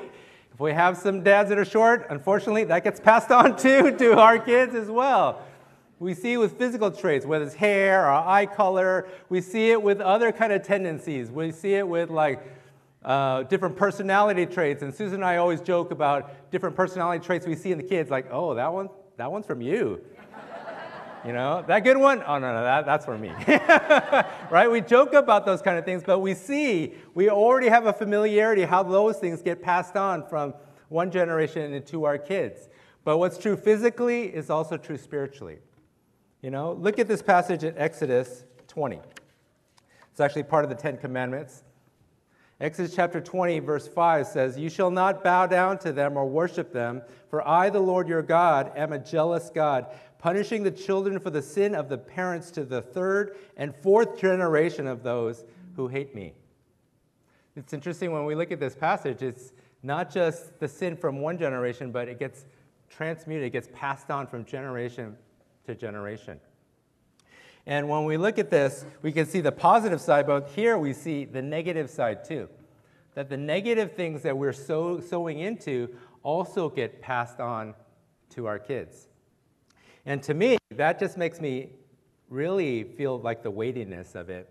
If 0.54 0.60
we 0.60 0.72
have 0.72 0.98
some 0.98 1.24
dads 1.24 1.50
that 1.50 1.58
are 1.58 1.66
short, 1.66 2.08
unfortunately, 2.10 2.64
that 2.66 2.84
gets 2.84 3.00
passed 3.00 3.32
on 3.32 3.58
too 3.58 3.96
to 3.98 4.18
our 4.18 4.40
kids 4.40 4.76
as 4.76 4.90
well. 4.90 5.42
We 6.00 6.14
see 6.14 6.34
it 6.34 6.38
with 6.38 6.58
physical 6.58 6.92
traits, 6.92 7.26
whether 7.26 7.44
it's 7.44 7.54
hair 7.54 8.06
or 8.06 8.12
eye 8.12 8.46
color. 8.46 9.10
We 9.28 9.42
see 9.42 9.72
it 9.72 9.84
with 9.84 10.00
other 10.00 10.32
kind 10.32 10.54
of 10.54 10.64
tendencies. 10.64 11.30
We 11.30 11.52
see 11.52 11.74
it 11.74 11.86
with 11.86 12.10
like 12.10 12.42
uh, 13.04 13.44
different 13.44 13.76
personality 13.76 14.46
traits. 14.46 14.82
And 14.82 14.94
Susan 14.94 15.16
and 15.16 15.26
I 15.26 15.38
always 15.38 15.60
joke 15.60 15.92
about 15.92 16.52
different 16.52 16.76
personality 16.76 17.24
traits 17.24 17.46
we 17.46 17.56
see 17.56 17.74
in 17.74 17.78
the 17.78 17.84
kids, 17.84 18.10
like, 18.10 18.28
oh, 18.32 18.56
that 18.56 18.72
one, 18.72 18.90
that 19.18 19.30
one's 19.30 19.46
from 19.46 19.62
you. 19.62 20.02
you 21.26 21.34
know, 21.34 21.66
that 21.68 21.84
good 21.84 21.98
one? 21.98 22.24
Oh, 22.26 22.40
no, 22.40 22.54
no, 22.54 22.64
that, 22.64 22.86
that's 22.86 23.04
for 23.04 23.18
me. 23.18 23.34
right? 24.50 24.70
We 24.72 24.80
joke 24.80 25.14
about 25.14 25.46
those 25.46 25.62
kind 25.62 25.78
of 25.78 25.84
things, 25.84 26.04
but 26.06 26.20
we 26.20 26.34
see, 26.34 26.94
we 27.14 27.30
already 27.30 27.68
have 27.68 27.88
a 27.88 27.94
familiarity 27.94 28.64
how 28.64 28.84
those 28.84 29.18
things 29.18 29.42
get 29.42 29.62
passed 29.62 29.98
on 29.98 30.26
from 30.28 30.54
one 30.88 31.12
generation 31.12 31.74
into 31.74 32.06
our 32.06 32.18
kids. 32.18 32.70
But 33.04 33.18
what's 33.18 33.38
true 33.38 33.58
physically 33.58 34.24
is 34.24 34.50
also 34.50 34.78
true 34.78 34.98
spiritually. 34.98 35.60
You 36.42 36.52
know, 36.52 36.72
look 36.72 37.00
at 37.00 37.08
this 37.08 37.22
passage 37.22 37.66
in 37.66 37.78
Exodus 37.78 38.46
20. 38.70 39.02
It's 40.12 40.22
actually 40.22 40.44
part 40.44 40.64
of 40.64 40.70
the 40.70 40.76
Ten 40.76 40.98
Commandments. 40.98 41.64
Exodus 42.62 42.96
chapter 42.96 43.20
20, 43.20 43.60
verse 43.60 43.90
5 43.90 44.26
says, 44.26 44.58
You 44.58 44.70
shall 44.70 44.92
not 44.92 45.22
bow 45.22 45.48
down 45.48 45.78
to 45.80 45.92
them 45.92 46.18
or 46.18 46.26
worship 46.26 46.72
them, 46.72 47.02
for 47.30 47.46
I, 47.46 47.70
the 47.70 47.80
Lord 47.80 48.08
your 48.08 48.22
God, 48.22 48.72
am 48.78 48.94
a 48.94 49.00
jealous 49.00 49.50
God, 49.54 49.88
punishing 50.18 50.64
the 50.64 50.72
children 50.72 51.20
for 51.20 51.30
the 51.30 51.42
sin 51.42 51.76
of 51.76 51.90
the 51.90 51.98
parents 51.98 52.52
to 52.52 52.64
the 52.64 52.82
third 52.82 53.38
and 53.58 53.76
fourth 53.76 54.18
generation 54.18 54.88
of 54.88 55.04
those 55.04 55.44
who 55.76 55.88
hate 55.90 56.16
me. 56.16 56.34
It's 57.58 57.74
interesting 57.74 58.14
when 58.14 58.24
we 58.24 58.36
look 58.36 58.52
at 58.52 58.62
this 58.62 58.76
passage, 58.76 59.22
it's 59.22 59.52
not 59.84 60.10
just 60.10 60.58
the 60.60 60.68
sin 60.70 60.96
from 60.96 61.20
one 61.20 61.38
generation, 61.38 61.92
but 61.92 62.08
it 62.08 62.18
gets 62.18 62.46
transmuted, 62.90 63.48
it 63.48 63.52
gets 63.52 63.68
passed 63.74 64.10
on 64.10 64.26
from 64.26 64.46
generation 64.46 65.18
to 65.70 65.76
generation. 65.76 66.40
And 67.66 67.88
when 67.88 68.06
we 68.06 68.18
look 68.18 68.40
at 68.40 68.50
this, 68.50 68.86
we 69.04 69.12
can 69.12 69.28
see 69.28 69.42
the 69.42 69.52
positive 69.52 70.02
side, 70.02 70.26
but 70.26 70.50
here 70.56 70.78
we 70.78 70.94
see 70.94 71.26
the 71.26 71.42
negative 71.42 71.90
side 71.90 72.26
too. 72.26 72.50
That 73.14 73.30
the 73.30 73.38
negative 73.38 73.94
things 73.94 74.24
that 74.24 74.36
we're 74.36 74.54
so, 74.54 75.00
sowing 75.00 75.40
into 75.40 75.90
also 76.24 76.70
get 76.70 77.02
passed 77.02 77.40
on 77.40 77.76
to 78.32 78.48
our 78.48 78.58
kids. 78.58 79.08
And 80.06 80.24
to 80.24 80.34
me, 80.34 80.58
that 80.72 81.00
just 81.00 81.18
makes 81.18 81.40
me 81.40 81.70
really 82.30 82.84
feel 82.84 83.20
like 83.20 83.44
the 83.44 83.52
weightiness 83.52 84.16
of 84.16 84.30
it. 84.30 84.50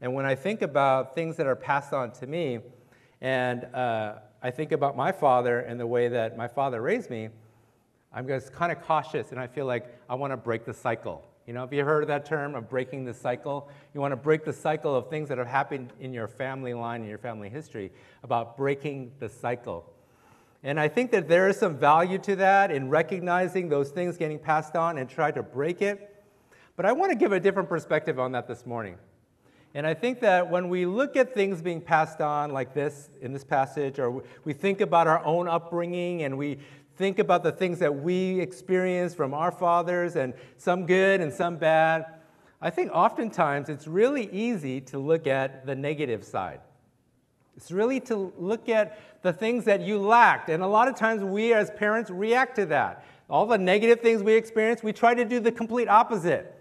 And 0.00 0.14
when 0.14 0.26
I 0.26 0.34
think 0.34 0.62
about 0.62 1.14
things 1.14 1.36
that 1.36 1.46
are 1.46 1.56
passed 1.56 1.92
on 1.92 2.10
to 2.12 2.26
me, 2.26 2.58
and 3.20 3.64
uh, 3.74 4.14
I 4.42 4.50
think 4.50 4.72
about 4.72 4.96
my 4.96 5.12
father 5.12 5.60
and 5.60 5.78
the 5.78 5.86
way 5.86 6.08
that 6.08 6.36
my 6.36 6.48
father 6.48 6.80
raised 6.80 7.10
me, 7.10 7.28
I'm 8.18 8.26
just 8.26 8.52
kind 8.52 8.72
of 8.72 8.82
cautious 8.82 9.30
and 9.30 9.38
I 9.38 9.46
feel 9.46 9.64
like 9.64 9.96
I 10.10 10.16
want 10.16 10.32
to 10.32 10.36
break 10.36 10.64
the 10.64 10.74
cycle. 10.74 11.24
You 11.46 11.52
know, 11.52 11.60
have 11.60 11.72
you 11.72 11.84
heard 11.84 12.02
of 12.02 12.08
that 12.08 12.26
term 12.26 12.56
of 12.56 12.68
breaking 12.68 13.04
the 13.04 13.14
cycle? 13.14 13.70
You 13.94 14.00
want 14.00 14.10
to 14.10 14.16
break 14.16 14.44
the 14.44 14.52
cycle 14.52 14.92
of 14.92 15.08
things 15.08 15.28
that 15.28 15.38
have 15.38 15.46
happened 15.46 15.92
in 16.00 16.12
your 16.12 16.26
family 16.26 16.74
line, 16.74 17.02
in 17.02 17.08
your 17.08 17.18
family 17.18 17.48
history, 17.48 17.92
about 18.24 18.56
breaking 18.56 19.12
the 19.20 19.28
cycle. 19.28 19.88
And 20.64 20.80
I 20.80 20.88
think 20.88 21.12
that 21.12 21.28
there 21.28 21.48
is 21.48 21.58
some 21.58 21.78
value 21.78 22.18
to 22.18 22.34
that 22.34 22.72
in 22.72 22.88
recognizing 22.88 23.68
those 23.68 23.90
things 23.90 24.16
getting 24.16 24.40
passed 24.40 24.74
on 24.74 24.98
and 24.98 25.08
try 25.08 25.30
to 25.30 25.42
break 25.44 25.80
it. 25.80 26.24
But 26.74 26.86
I 26.86 26.92
want 26.94 27.12
to 27.12 27.16
give 27.16 27.30
a 27.30 27.38
different 27.38 27.68
perspective 27.68 28.18
on 28.18 28.32
that 28.32 28.48
this 28.48 28.66
morning. 28.66 28.96
And 29.74 29.86
I 29.86 29.94
think 29.94 30.20
that 30.20 30.50
when 30.50 30.70
we 30.70 30.86
look 30.86 31.14
at 31.14 31.34
things 31.34 31.62
being 31.62 31.80
passed 31.80 32.20
on 32.20 32.52
like 32.52 32.74
this 32.74 33.10
in 33.20 33.32
this 33.32 33.44
passage, 33.44 34.00
or 34.00 34.24
we 34.42 34.54
think 34.54 34.80
about 34.80 35.06
our 35.06 35.24
own 35.24 35.46
upbringing 35.46 36.24
and 36.24 36.36
we 36.36 36.58
think 36.98 37.20
about 37.20 37.44
the 37.44 37.52
things 37.52 37.78
that 37.78 37.94
we 37.94 38.40
experience 38.40 39.14
from 39.14 39.32
our 39.32 39.52
fathers, 39.52 40.16
and 40.16 40.34
some 40.56 40.84
good 40.84 41.20
and 41.20 41.32
some 41.32 41.56
bad, 41.56 42.04
I 42.60 42.70
think 42.70 42.90
oftentimes 42.92 43.68
it's 43.68 43.86
really 43.86 44.28
easy 44.32 44.80
to 44.82 44.98
look 44.98 45.28
at 45.28 45.64
the 45.64 45.76
negative 45.76 46.24
side. 46.24 46.60
It's 47.56 47.70
really 47.70 48.00
to 48.00 48.32
look 48.36 48.68
at 48.68 48.98
the 49.22 49.32
things 49.32 49.64
that 49.64 49.80
you 49.80 49.98
lacked. 49.98 50.48
And 50.48 50.62
a 50.62 50.66
lot 50.66 50.88
of 50.88 50.96
times 50.96 51.22
we 51.22 51.54
as 51.54 51.70
parents 51.70 52.10
react 52.10 52.56
to 52.56 52.66
that. 52.66 53.04
All 53.30 53.46
the 53.46 53.58
negative 53.58 54.00
things 54.00 54.22
we 54.22 54.34
experience, 54.34 54.82
we 54.82 54.92
try 54.92 55.14
to 55.14 55.24
do 55.24 55.38
the 55.38 55.52
complete 55.52 55.88
opposite. 55.88 56.57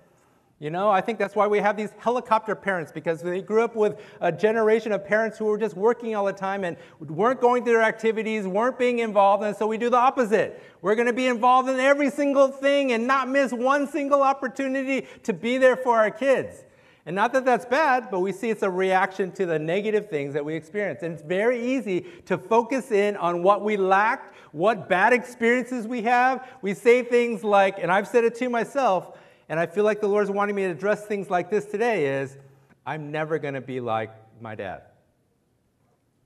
You 0.59 0.71
know, 0.71 0.89
I 0.89 1.01
think 1.01 1.19
that's 1.19 1.35
why 1.35 1.45
we 1.45 1.59
have 1.59 1.77
these 1.77 1.91
helicopter 1.99 2.55
parents 2.55 2.91
because 2.91 3.21
they 3.21 3.43
grew 3.43 3.63
up 3.63 3.75
with 3.75 3.99
a 4.21 4.31
generation 4.31 4.91
of 4.91 5.05
parents 5.05 5.37
who 5.37 5.45
were 5.45 5.57
just 5.57 5.75
working 5.75 6.15
all 6.15 6.25
the 6.25 6.33
time 6.33 6.63
and 6.63 6.77
weren't 6.99 7.39
going 7.39 7.63
to 7.63 7.69
their 7.69 7.83
activities, 7.83 8.47
weren't 8.47 8.79
being 8.79 8.97
involved, 8.99 9.43
and 9.43 9.55
so 9.55 9.67
we 9.67 9.77
do 9.77 9.91
the 9.91 9.97
opposite. 9.97 10.59
We're 10.81 10.95
going 10.95 11.07
to 11.07 11.13
be 11.13 11.27
involved 11.27 11.69
in 11.69 11.79
every 11.79 12.09
single 12.09 12.47
thing 12.47 12.91
and 12.91 13.05
not 13.05 13.29
miss 13.29 13.51
one 13.51 13.87
single 13.87 14.23
opportunity 14.23 15.05
to 15.23 15.33
be 15.33 15.59
there 15.59 15.75
for 15.75 15.95
our 15.95 16.09
kids. 16.09 16.63
And 17.05 17.15
not 17.15 17.33
that 17.33 17.45
that's 17.45 17.65
bad, 17.65 18.09
but 18.09 18.21
we 18.21 18.31
see 18.31 18.49
it's 18.49 18.63
a 18.63 18.69
reaction 18.69 19.31
to 19.33 19.45
the 19.45 19.59
negative 19.59 20.09
things 20.09 20.33
that 20.33 20.43
we 20.43 20.55
experience. 20.55 21.03
And 21.03 21.13
it's 21.13 21.21
very 21.21 21.63
easy 21.75 22.05
to 22.25 22.37
focus 22.37 22.91
in 22.91 23.15
on 23.15 23.43
what 23.43 23.63
we 23.63 23.77
lacked, 23.77 24.35
what 24.51 24.89
bad 24.89 25.13
experiences 25.13 25.87
we 25.87 26.01
have. 26.01 26.45
We 26.63 26.73
say 26.73 27.03
things 27.03 27.43
like, 27.43 27.77
and 27.79 27.91
I've 27.91 28.07
said 28.07 28.23
it 28.23 28.35
to 28.39 28.49
myself, 28.49 29.17
and 29.50 29.60
I 29.60 29.66
feel 29.66 29.84
like 29.84 30.01
the 30.01 30.08
Lord's 30.08 30.30
wanting 30.30 30.56
me 30.56 30.63
to 30.63 30.72
address 30.72 31.06
things 31.06 31.30
like 31.30 31.50
this 31.50 31.66
today 31.66 32.22
is 32.22 32.38
I'm 32.86 33.12
never 33.12 33.39
going 33.39 33.54
to 33.54 33.62
be 33.62 33.80
like 33.80 34.12
my 34.42 34.56
dad. 34.56 34.84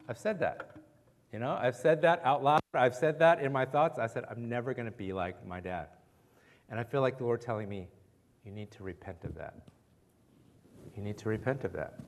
I've 0.08 0.18
said 0.18 0.40
that. 0.40 0.72
You 1.32 1.40
know, 1.40 1.58
I've 1.60 1.76
said 1.76 2.02
that 2.02 2.22
out 2.26 2.44
loud. 2.44 2.60
I've 2.74 2.96
said 2.96 3.20
that 3.20 3.42
in 3.42 3.52
my 3.52 3.66
thoughts. 3.66 4.00
I 4.00 4.08
said, 4.08 4.26
I'm 4.30 4.50
never 4.50 4.74
going 4.74 4.86
to 4.86 4.92
be 4.92 5.14
like 5.14 5.46
my 5.46 5.60
dad. 5.60 5.88
And 6.70 6.80
I 6.80 6.84
feel 6.84 7.02
like 7.02 7.18
the 7.18 7.24
Lord 7.24 7.42
telling 7.42 7.70
me, 7.70 7.88
you 8.46 8.52
need 8.52 8.72
to 8.72 8.84
repent 8.84 9.24
of 9.24 9.36
that. 9.36 9.56
You 10.96 11.04
need 11.04 11.18
to 11.20 11.30
repent 11.30 11.64
of 11.64 11.74
that. 11.74 12.00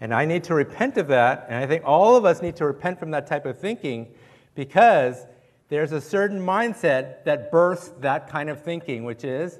And 0.00 0.14
I 0.14 0.24
need 0.24 0.44
to 0.44 0.54
repent 0.54 0.96
of 0.96 1.08
that. 1.08 1.46
And 1.48 1.62
I 1.62 1.66
think 1.66 1.82
all 1.84 2.16
of 2.16 2.24
us 2.24 2.40
need 2.40 2.56
to 2.56 2.64
repent 2.64 2.98
from 2.98 3.10
that 3.10 3.26
type 3.26 3.44
of 3.44 3.58
thinking 3.58 4.08
because 4.54 5.26
there's 5.68 5.92
a 5.92 6.00
certain 6.00 6.40
mindset 6.40 7.24
that 7.24 7.50
births 7.50 7.92
that 8.00 8.28
kind 8.28 8.48
of 8.48 8.62
thinking, 8.62 9.04
which 9.04 9.24
is, 9.24 9.58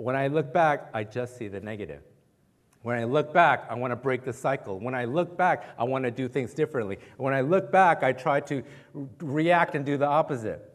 when 0.00 0.16
I 0.16 0.28
look 0.28 0.52
back, 0.52 0.88
I 0.94 1.04
just 1.04 1.36
see 1.36 1.48
the 1.48 1.60
negative. 1.60 2.02
When 2.82 2.96
I 2.96 3.04
look 3.04 3.34
back, 3.34 3.66
I 3.68 3.74
want 3.74 3.90
to 3.90 3.96
break 3.96 4.24
the 4.24 4.32
cycle. 4.32 4.80
When 4.80 4.94
I 4.94 5.04
look 5.04 5.36
back, 5.36 5.64
I 5.78 5.84
want 5.84 6.04
to 6.04 6.10
do 6.10 6.28
things 6.28 6.54
differently. 6.54 6.98
When 7.18 7.34
I 7.34 7.42
look 7.42 7.70
back, 7.70 8.02
I 8.02 8.12
try 8.12 8.40
to 8.40 8.62
react 9.18 9.74
and 9.74 9.84
do 9.84 9.98
the 9.98 10.06
opposite. 10.06 10.72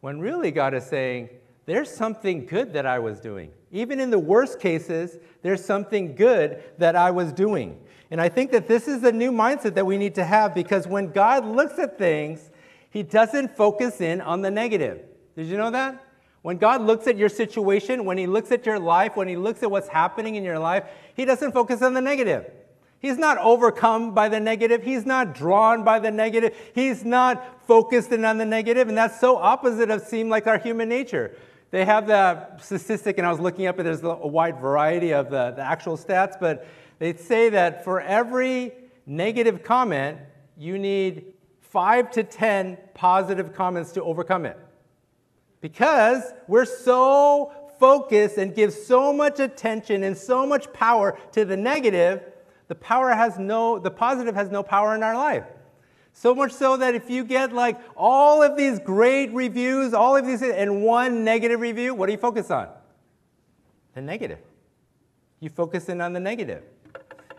When 0.00 0.20
really 0.20 0.50
God 0.50 0.72
is 0.72 0.84
saying, 0.84 1.28
there's 1.66 1.92
something 1.92 2.46
good 2.46 2.72
that 2.72 2.86
I 2.86 2.98
was 2.98 3.20
doing. 3.20 3.50
Even 3.72 4.00
in 4.00 4.10
the 4.10 4.18
worst 4.18 4.60
cases, 4.60 5.18
there's 5.42 5.62
something 5.62 6.14
good 6.14 6.62
that 6.78 6.96
I 6.96 7.10
was 7.10 7.32
doing. 7.32 7.78
And 8.10 8.20
I 8.20 8.28
think 8.30 8.52
that 8.52 8.68
this 8.68 8.88
is 8.88 9.02
a 9.02 9.12
new 9.12 9.32
mindset 9.32 9.74
that 9.74 9.84
we 9.84 9.98
need 9.98 10.14
to 10.14 10.24
have 10.24 10.54
because 10.54 10.86
when 10.86 11.10
God 11.10 11.44
looks 11.44 11.78
at 11.78 11.98
things, 11.98 12.50
He 12.88 13.02
doesn't 13.02 13.54
focus 13.56 14.00
in 14.00 14.22
on 14.22 14.40
the 14.40 14.50
negative. 14.50 15.00
Did 15.36 15.48
you 15.48 15.58
know 15.58 15.70
that? 15.72 16.05
When 16.46 16.58
God 16.58 16.82
looks 16.82 17.08
at 17.08 17.16
your 17.16 17.28
situation, 17.28 18.04
when 18.04 18.18
He 18.18 18.28
looks 18.28 18.52
at 18.52 18.64
your 18.64 18.78
life, 18.78 19.16
when 19.16 19.26
He 19.26 19.36
looks 19.36 19.64
at 19.64 19.70
what's 19.72 19.88
happening 19.88 20.36
in 20.36 20.44
your 20.44 20.60
life, 20.60 20.84
He 21.16 21.24
doesn't 21.24 21.50
focus 21.50 21.82
on 21.82 21.92
the 21.92 22.00
negative. 22.00 22.48
He's 23.00 23.18
not 23.18 23.36
overcome 23.38 24.14
by 24.14 24.28
the 24.28 24.38
negative. 24.38 24.84
He's 24.84 25.04
not 25.04 25.34
drawn 25.34 25.82
by 25.82 25.98
the 25.98 26.12
negative. 26.12 26.56
He's 26.72 27.04
not 27.04 27.66
focused 27.66 28.12
in 28.12 28.24
on 28.24 28.38
the 28.38 28.44
negative. 28.44 28.86
And 28.86 28.96
that's 28.96 29.18
so 29.18 29.36
opposite 29.36 29.90
of 29.90 30.02
seem 30.02 30.28
like 30.28 30.46
our 30.46 30.56
human 30.56 30.88
nature. 30.88 31.36
They 31.72 31.84
have 31.84 32.06
the 32.06 32.56
statistic, 32.58 33.18
and 33.18 33.26
I 33.26 33.32
was 33.32 33.40
looking 33.40 33.66
up, 33.66 33.80
and 33.80 33.88
there's 33.88 34.04
a 34.04 34.14
wide 34.14 34.60
variety 34.60 35.12
of 35.12 35.30
the, 35.30 35.50
the 35.50 35.62
actual 35.62 35.96
stats, 35.96 36.38
but 36.38 36.64
they 37.00 37.14
say 37.14 37.48
that 37.48 37.82
for 37.82 38.00
every 38.00 38.72
negative 39.04 39.64
comment, 39.64 40.18
you 40.56 40.78
need 40.78 41.24
five 41.60 42.12
to 42.12 42.22
10 42.22 42.78
positive 42.94 43.52
comments 43.52 43.90
to 43.94 44.02
overcome 44.04 44.46
it 44.46 44.56
because 45.60 46.22
we're 46.46 46.64
so 46.64 47.52
focused 47.78 48.38
and 48.38 48.54
give 48.54 48.72
so 48.72 49.12
much 49.12 49.40
attention 49.40 50.02
and 50.02 50.16
so 50.16 50.46
much 50.46 50.72
power 50.72 51.18
to 51.32 51.44
the 51.44 51.56
negative, 51.56 52.22
the 52.68 52.74
power 52.74 53.12
has 53.12 53.38
no 53.38 53.78
the 53.78 53.90
positive 53.90 54.34
has 54.34 54.50
no 54.50 54.62
power 54.62 54.94
in 54.94 55.02
our 55.02 55.14
life. 55.14 55.44
So 56.12 56.34
much 56.34 56.52
so 56.52 56.78
that 56.78 56.94
if 56.94 57.10
you 57.10 57.24
get 57.24 57.52
like 57.52 57.78
all 57.94 58.42
of 58.42 58.56
these 58.56 58.78
great 58.78 59.32
reviews, 59.32 59.92
all 59.92 60.16
of 60.16 60.26
these 60.26 60.42
and 60.42 60.82
one 60.82 61.24
negative 61.24 61.60
review, 61.60 61.94
what 61.94 62.06
do 62.06 62.12
you 62.12 62.18
focus 62.18 62.50
on? 62.50 62.68
The 63.94 64.00
negative. 64.00 64.38
You 65.40 65.50
focus 65.50 65.88
in 65.90 66.00
on 66.00 66.14
the 66.14 66.20
negative 66.20 66.62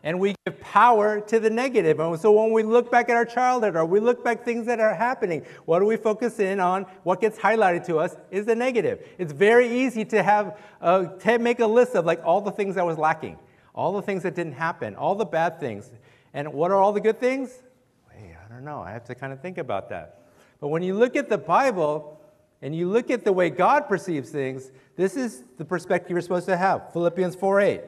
and 0.08 0.22
we 0.22 0.34
give 0.46 0.58
power 0.62 1.20
to 1.20 1.38
the 1.38 1.50
negative. 1.50 2.00
And 2.00 2.18
so 2.18 2.32
when 2.32 2.54
we 2.54 2.64
look 2.64 2.90
back 2.90 3.10
at 3.10 3.18
our 3.18 3.26
childhood 3.26 3.76
or 3.76 3.84
we 3.84 4.00
look 4.00 4.24
back 4.24 4.46
things 4.46 4.66
that 4.68 4.80
are 4.80 4.96
happening, 4.96 5.46
what 5.66 5.80
do 5.80 5.86
we 5.86 5.98
focus 5.98 6.40
in 6.40 6.62
on? 6.62 6.84
What 7.04 7.20
gets 7.20 7.38
highlighted 7.38 7.86
to 7.88 7.98
us 7.98 8.16
is 8.32 8.46
the 8.46 8.56
negative. 8.56 9.06
It's 9.18 9.34
very 9.34 9.68
easy 9.68 10.06
to 10.06 10.24
have 10.24 10.58
uh, 10.80 11.08
to 11.08 11.40
make 11.40 11.60
a 11.60 11.68
list 11.68 11.94
of 11.94 12.06
like 12.06 12.22
all 12.24 12.40
the 12.40 12.54
things 12.54 12.76
that 12.76 12.86
was 12.86 12.98
lacking, 12.98 13.38
all 13.76 13.92
the 13.92 14.02
things 14.02 14.24
that 14.24 14.34
didn't 14.34 14.54
happen, 14.54 14.96
all 14.96 15.14
the 15.14 15.26
bad 15.26 15.60
things. 15.60 15.92
And 16.34 16.54
what 16.54 16.72
are 16.72 16.78
all 16.78 16.94
the 16.94 17.02
good 17.02 17.20
things? 17.20 17.62
Wait, 18.10 18.32
I 18.34 18.48
don't 18.48 18.64
know. 18.64 18.80
I 18.80 18.92
have 18.92 19.04
to 19.08 19.16
kind 19.16 19.34
of 19.34 19.42
think 19.42 19.58
about 19.58 19.90
that. 19.90 20.22
But 20.62 20.70
when 20.70 20.84
you 20.84 20.94
look 20.94 21.18
at 21.18 21.28
the 21.28 21.38
Bible 21.38 22.18
and 22.62 22.74
you 22.74 22.88
look 22.88 23.12
at 23.12 23.26
the 23.26 23.34
way 23.34 23.50
God 23.50 23.90
perceives 23.90 24.30
things, 24.30 24.72
this 24.96 25.18
is 25.18 25.44
the 25.58 25.66
perspective 25.66 26.12
you're 26.12 26.22
supposed 26.22 26.46
to 26.46 26.56
have. 26.56 26.94
Philippians 26.94 27.36
4 27.36 27.60
8. 27.60 27.82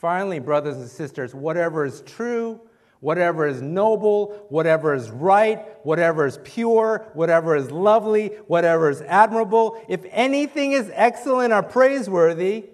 Finally, 0.00 0.38
brothers 0.38 0.78
and 0.78 0.88
sisters, 0.88 1.34
whatever 1.34 1.84
is 1.84 2.00
true, 2.06 2.58
whatever 3.00 3.46
is 3.46 3.60
noble, 3.60 4.46
whatever 4.48 4.94
is 4.94 5.10
right, 5.10 5.76
whatever 5.84 6.24
is 6.24 6.38
pure, 6.42 7.06
whatever 7.12 7.54
is 7.54 7.70
lovely, 7.70 8.28
whatever 8.46 8.88
is 8.88 9.02
admirable, 9.02 9.78
if 9.90 10.00
anything 10.08 10.72
is 10.72 10.90
excellent 10.94 11.52
or 11.52 11.62
praiseworthy, 11.62 12.64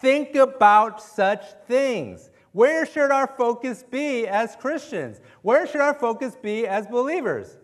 think 0.00 0.34
about 0.36 1.02
such 1.02 1.44
things. 1.66 2.30
Where 2.52 2.86
should 2.86 3.10
our 3.10 3.26
focus 3.26 3.82
be 3.82 4.26
as 4.26 4.56
Christians? 4.56 5.20
Where 5.42 5.66
should 5.66 5.82
our 5.82 5.92
focus 5.92 6.34
be 6.40 6.66
as 6.66 6.86
believers? 6.86 7.58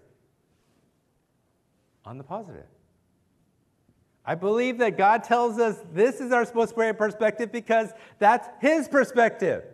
On 2.04 2.18
the 2.18 2.24
positive. 2.24 2.66
I 4.30 4.36
believe 4.36 4.78
that 4.78 4.96
God 4.96 5.24
tells 5.24 5.58
us 5.58 5.76
this 5.92 6.20
is 6.20 6.30
our 6.30 6.44
supposed 6.44 6.76
perspective 6.76 7.50
because 7.50 7.90
that's 8.20 8.48
His 8.60 8.86
perspective. 8.86 9.64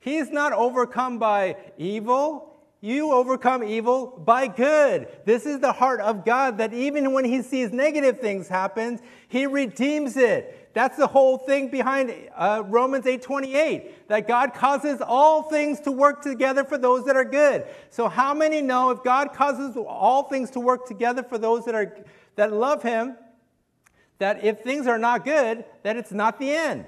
He's 0.00 0.28
not 0.28 0.52
overcome 0.52 1.20
by 1.20 1.54
evil. 1.78 2.56
You 2.80 3.12
overcome 3.12 3.62
evil 3.62 4.08
by 4.08 4.48
good. 4.48 5.06
This 5.24 5.46
is 5.46 5.60
the 5.60 5.70
heart 5.70 6.00
of 6.00 6.24
God 6.24 6.58
that 6.58 6.74
even 6.74 7.12
when 7.12 7.24
He 7.24 7.42
sees 7.42 7.70
negative 7.70 8.18
things 8.18 8.48
happen, 8.48 8.98
He 9.28 9.46
redeems 9.46 10.16
it. 10.16 10.70
That's 10.74 10.96
the 10.96 11.06
whole 11.06 11.38
thing 11.38 11.68
behind 11.68 12.12
uh, 12.34 12.64
Romans 12.66 13.04
8:28, 13.04 14.08
that 14.08 14.26
God 14.26 14.52
causes 14.52 15.00
all 15.00 15.44
things 15.44 15.78
to 15.82 15.92
work 15.92 16.22
together 16.22 16.64
for 16.64 16.76
those 16.76 17.04
that 17.04 17.14
are 17.14 17.24
good. 17.24 17.64
So 17.90 18.08
how 18.08 18.34
many 18.34 18.62
know 18.62 18.90
if 18.90 19.04
God 19.04 19.32
causes 19.32 19.76
all 19.76 20.24
things 20.24 20.50
to 20.50 20.58
work 20.58 20.88
together 20.88 21.22
for 21.22 21.38
those 21.38 21.64
that 21.66 21.76
are 21.76 21.96
that 22.34 22.52
love 22.52 22.82
Him? 22.82 23.14
That 24.18 24.44
if 24.44 24.60
things 24.60 24.86
are 24.86 24.98
not 24.98 25.24
good, 25.24 25.64
that 25.82 25.96
it's 25.96 26.12
not 26.12 26.38
the 26.38 26.50
end. 26.50 26.86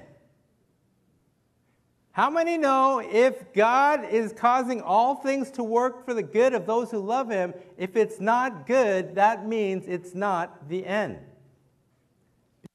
How 2.11 2.29
many 2.29 2.57
know 2.57 2.99
if 2.99 3.53
God 3.53 4.03
is 4.03 4.33
causing 4.33 4.81
all 4.81 5.15
things 5.15 5.51
to 5.51 5.63
work 5.63 6.05
for 6.05 6.13
the 6.13 6.23
good 6.23 6.53
of 6.53 6.65
those 6.65 6.91
who 6.91 6.99
love 6.99 7.29
Him, 7.29 7.53
if 7.77 7.95
it's 7.95 8.19
not 8.19 8.67
good, 8.67 9.15
that 9.15 9.47
means 9.47 9.85
it's 9.87 10.15
not 10.15 10.67
the 10.67 10.85
end? 10.85 11.19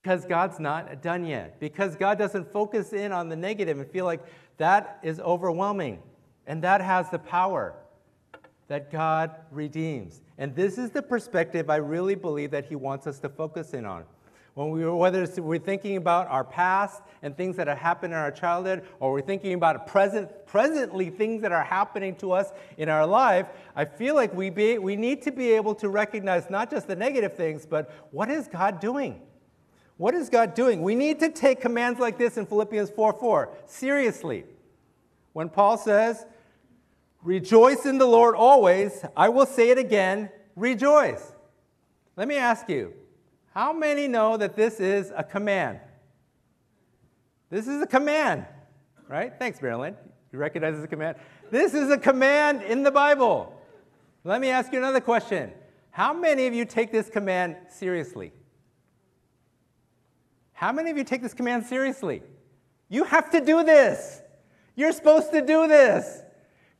Because 0.02 0.24
God's 0.24 0.60
not 0.60 1.02
done 1.02 1.26
yet. 1.26 1.58
Because 1.60 1.96
God 1.96 2.16
doesn't 2.16 2.52
focus 2.52 2.92
in 2.92 3.12
on 3.12 3.28
the 3.28 3.36
negative 3.36 3.78
and 3.78 3.90
feel 3.90 4.04
like 4.04 4.20
that 4.58 4.98
is 5.02 5.18
overwhelming. 5.20 6.02
And 6.46 6.62
that 6.62 6.80
has 6.80 7.10
the 7.10 7.18
power 7.18 7.74
that 8.68 8.90
God 8.90 9.30
redeems. 9.50 10.22
And 10.38 10.54
this 10.54 10.78
is 10.78 10.90
the 10.90 11.02
perspective 11.02 11.68
I 11.68 11.76
really 11.76 12.14
believe 12.14 12.50
that 12.52 12.66
He 12.66 12.76
wants 12.76 13.06
us 13.06 13.18
to 13.20 13.28
focus 13.28 13.74
in 13.74 13.84
on. 13.84 14.04
When 14.54 14.70
we, 14.70 14.88
whether 14.88 15.26
we're 15.38 15.58
thinking 15.58 15.96
about 15.96 16.28
our 16.28 16.44
past 16.44 17.02
and 17.22 17.36
things 17.36 17.56
that 17.56 17.66
have 17.66 17.78
happened 17.78 18.12
in 18.12 18.18
our 18.18 18.30
childhood, 18.30 18.84
or 19.00 19.12
we're 19.12 19.20
thinking 19.20 19.54
about 19.54 19.86
present, 19.88 20.30
presently 20.46 21.10
things 21.10 21.42
that 21.42 21.50
are 21.50 21.64
happening 21.64 22.14
to 22.16 22.30
us 22.30 22.52
in 22.78 22.88
our 22.88 23.04
life, 23.04 23.48
I 23.74 23.84
feel 23.84 24.14
like 24.14 24.32
we, 24.32 24.50
be, 24.50 24.78
we 24.78 24.94
need 24.94 25.22
to 25.22 25.32
be 25.32 25.50
able 25.52 25.74
to 25.76 25.88
recognize 25.88 26.48
not 26.50 26.70
just 26.70 26.86
the 26.86 26.94
negative 26.94 27.34
things, 27.34 27.66
but 27.66 27.90
what 28.12 28.30
is 28.30 28.46
God 28.46 28.78
doing? 28.78 29.20
What 29.96 30.14
is 30.14 30.28
God 30.28 30.54
doing? 30.54 30.82
We 30.82 30.94
need 30.94 31.18
to 31.20 31.30
take 31.30 31.60
commands 31.60 31.98
like 31.98 32.16
this 32.16 32.36
in 32.36 32.46
Philippians 32.46 32.90
4 32.90 33.12
4 33.12 33.50
seriously. 33.66 34.44
When 35.32 35.48
Paul 35.48 35.78
says, 35.78 36.26
Rejoice 37.24 37.86
in 37.86 37.98
the 37.98 38.06
Lord 38.06 38.36
always, 38.36 39.04
I 39.16 39.30
will 39.30 39.46
say 39.46 39.70
it 39.70 39.78
again, 39.78 40.30
rejoice. 40.54 41.32
Let 42.16 42.28
me 42.28 42.36
ask 42.36 42.68
you, 42.68 42.92
how 43.54 43.72
many 43.72 44.08
know 44.08 44.36
that 44.36 44.56
this 44.56 44.80
is 44.80 45.12
a 45.16 45.22
command? 45.22 45.78
This 47.50 47.68
is 47.68 47.80
a 47.80 47.86
command, 47.86 48.46
right? 49.08 49.32
Thanks, 49.38 49.62
Marilyn. 49.62 49.94
You 50.32 50.40
recognize 50.40 50.74
this 50.74 50.84
a 50.84 50.88
command? 50.88 51.16
This 51.52 51.72
is 51.72 51.88
a 51.88 51.96
command 51.96 52.62
in 52.62 52.82
the 52.82 52.90
Bible. 52.90 53.56
Let 54.24 54.40
me 54.40 54.48
ask 54.48 54.72
you 54.72 54.78
another 54.78 55.00
question. 55.00 55.52
How 55.92 56.12
many 56.12 56.48
of 56.48 56.54
you 56.54 56.64
take 56.64 56.90
this 56.90 57.08
command 57.08 57.54
seriously? 57.70 58.32
How 60.52 60.72
many 60.72 60.90
of 60.90 60.96
you 60.96 61.04
take 61.04 61.22
this 61.22 61.34
command 61.34 61.64
seriously? 61.64 62.22
You 62.88 63.04
have 63.04 63.30
to 63.30 63.40
do 63.40 63.62
this. 63.62 64.20
You're 64.74 64.90
supposed 64.90 65.30
to 65.30 65.40
do 65.40 65.68
this. 65.68 66.22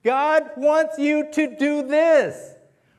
God 0.03 0.51
wants 0.57 0.99
you 0.99 1.31
to 1.31 1.57
do 1.57 1.87
this. 1.87 2.54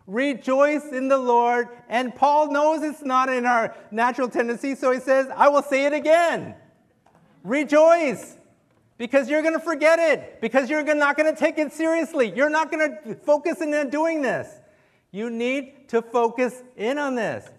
Rejoice 0.07 0.85
in 0.91 1.07
the 1.07 1.17
Lord. 1.17 1.69
And 1.89 2.15
Paul 2.15 2.51
knows 2.51 2.83
it's 2.83 3.01
not 3.01 3.29
in 3.29 3.45
our 3.45 3.75
natural 3.91 4.29
tendency, 4.29 4.75
so 4.75 4.91
he 4.91 4.99
says, 4.99 5.27
I 5.35 5.49
will 5.49 5.63
say 5.63 5.85
it 5.85 5.93
again. 5.93 6.55
Rejoice. 7.43 8.37
Because 8.97 9.29
you're 9.29 9.41
going 9.41 9.53
to 9.53 9.59
forget 9.59 9.99
it. 9.99 10.39
Because 10.41 10.69
you're 10.69 10.83
not 10.95 11.17
going 11.17 11.33
to 11.33 11.37
take 11.37 11.57
it 11.57 11.73
seriously. 11.73 12.31
You're 12.33 12.49
not 12.49 12.71
going 12.71 12.97
to 13.03 13.15
focus 13.15 13.61
in 13.61 13.73
on 13.73 13.89
doing 13.89 14.21
this. 14.21 14.47
You 15.11 15.29
need 15.29 15.89
to 15.89 16.01
focus 16.01 16.63
in 16.77 16.97
on 16.97 17.15
this. 17.15 17.49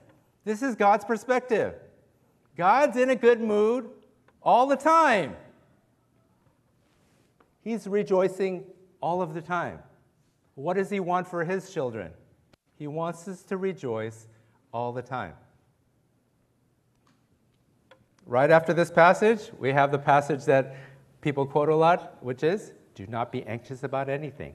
This 0.45 0.63
is 0.63 0.77
God's 0.77 1.05
perspective. 1.05 1.75
God's 2.57 2.97
in 2.97 3.11
a 3.11 3.17
good 3.17 3.41
mood 3.41 3.91
all 4.43 4.67
the 4.67 4.77
time. 4.77 5.37
He's 7.63 7.87
rejoicing 7.87 8.65
all 9.01 9.21
of 9.21 9.35
the 9.35 9.43
time. 9.43 9.81
What 10.55 10.75
does 10.75 10.89
he 10.89 11.01
want 11.01 11.27
for 11.27 11.45
his 11.45 11.71
children? 11.71 12.13
He 12.79 12.87
wants 12.87 13.27
us 13.27 13.43
to 13.45 13.57
rejoice 13.57 14.29
all 14.73 14.93
the 14.93 15.03
time. 15.03 15.33
Right 18.27 18.51
after 18.51 18.75
this 18.75 18.91
passage, 18.91 19.51
we 19.59 19.73
have 19.73 19.93
the 19.93 19.99
passage 19.99 20.45
that 20.45 20.77
people 21.21 21.47
quote 21.47 21.69
a 21.69 21.77
lot, 21.77 22.19
which 22.23 22.43
is 22.43 22.73
do 22.95 23.07
not 23.07 23.31
be 23.31 23.45
anxious 23.45 23.83
about 23.83 24.09
anything. 24.09 24.55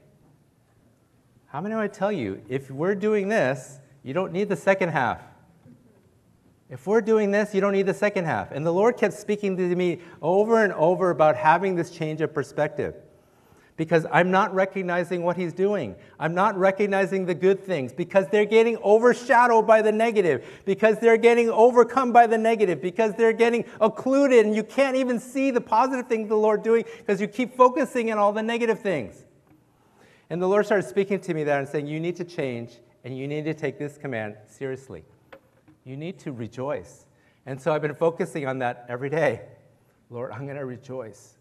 How 1.48 1.62
many 1.62 1.76
do 1.76 1.82
I 1.82 1.88
tell 1.88 2.12
you, 2.12 2.42
if 2.48 2.72
we're 2.72 2.96
doing 2.96 3.28
this, 3.28 3.80
you 4.04 4.14
don't 4.14 4.32
need 4.32 4.50
the 4.50 4.56
second 4.56 4.90
half. 4.90 5.22
If 6.70 6.88
we're 6.88 7.02
doing 7.02 7.32
this, 7.32 7.54
you 7.54 7.62
don't 7.62 7.74
need 7.74 7.86
the 7.86 7.94
second 7.94 8.26
half. 8.26 8.52
And 8.52 8.66
the 8.66 8.72
Lord 8.72 8.98
kept 8.98 9.14
speaking 9.14 9.58
to 9.58 9.76
me 9.76 10.00
over 10.22 10.64
and 10.64 10.72
over 10.74 11.10
about 11.10 11.36
having 11.36 11.76
this 11.76 11.92
change 11.92 12.22
of 12.22 12.34
perspective 12.34 12.96
because 13.78 14.06
I'm 14.12 14.32
not 14.32 14.54
recognizing 14.54 15.24
what 15.24 15.38
he's 15.38 15.54
doing. 15.54 15.96
I'm 16.20 16.34
not 16.34 16.58
recognizing 16.58 17.26
the 17.26 17.34
good 17.34 17.64
things 17.64 17.94
because 17.94 18.28
they're 18.28 18.46
getting 18.46 18.78
overshadowed 18.78 19.66
by 19.66 19.82
the 19.82 19.92
negative, 19.92 20.46
because 20.66 21.00
they're 21.00 21.18
getting 21.18 21.50
overcome 21.50 22.12
by 22.12 22.28
the 22.28 22.38
negative, 22.38 22.82
because 22.82 23.16
they're 23.16 23.34
getting 23.34 23.66
occluded 23.80 24.46
and 24.46 24.56
you 24.56 24.64
can't 24.64 24.96
even 24.96 25.20
see 25.20 25.52
the 25.52 25.62
positive 25.62 26.08
things 26.08 26.30
the 26.30 26.36
Lord 26.36 26.64
doing 26.64 26.86
because 26.98 27.20
you 27.20 27.28
keep 27.28 27.56
focusing 27.56 28.12
on 28.12 28.18
all 28.18 28.34
the 28.34 28.44
negative 28.44 28.80
things. 28.80 29.26
And 30.30 30.42
the 30.42 30.48
Lord 30.48 30.66
started 30.66 30.88
speaking 30.88 31.20
to 31.22 31.34
me 31.34 31.44
there 31.44 31.60
and 31.60 31.68
saying, 31.68 31.88
You 31.88 32.00
need 32.00 32.16
to 32.18 32.24
change 32.24 32.80
and 33.04 33.18
you 33.18 33.28
need 33.28 33.46
to 33.46 33.54
take 33.54 33.80
this 33.80 33.98
command 33.98 34.36
seriously. 34.48 35.04
You 35.84 35.98
need 35.98 36.20
to 36.20 36.32
rejoice. 36.32 37.06
And 37.46 37.60
so 37.60 37.74
I've 37.74 37.82
been 37.82 37.96
focusing 37.96 38.48
on 38.48 38.60
that 38.60 38.86
every 38.88 39.10
day. 39.10 39.42
Lord, 40.10 40.32
I'm 40.32 40.46
going 40.46 40.58
to 40.58 40.66
rejoice. 40.66 41.38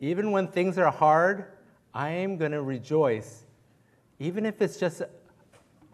Even 0.00 0.30
when 0.30 0.48
things 0.48 0.78
are 0.78 0.90
hard, 0.90 1.46
I 1.92 2.10
am 2.10 2.36
going 2.36 2.52
to 2.52 2.62
rejoice. 2.62 3.44
Even 4.18 4.46
if 4.46 4.62
it's 4.62 4.78
just 4.78 5.02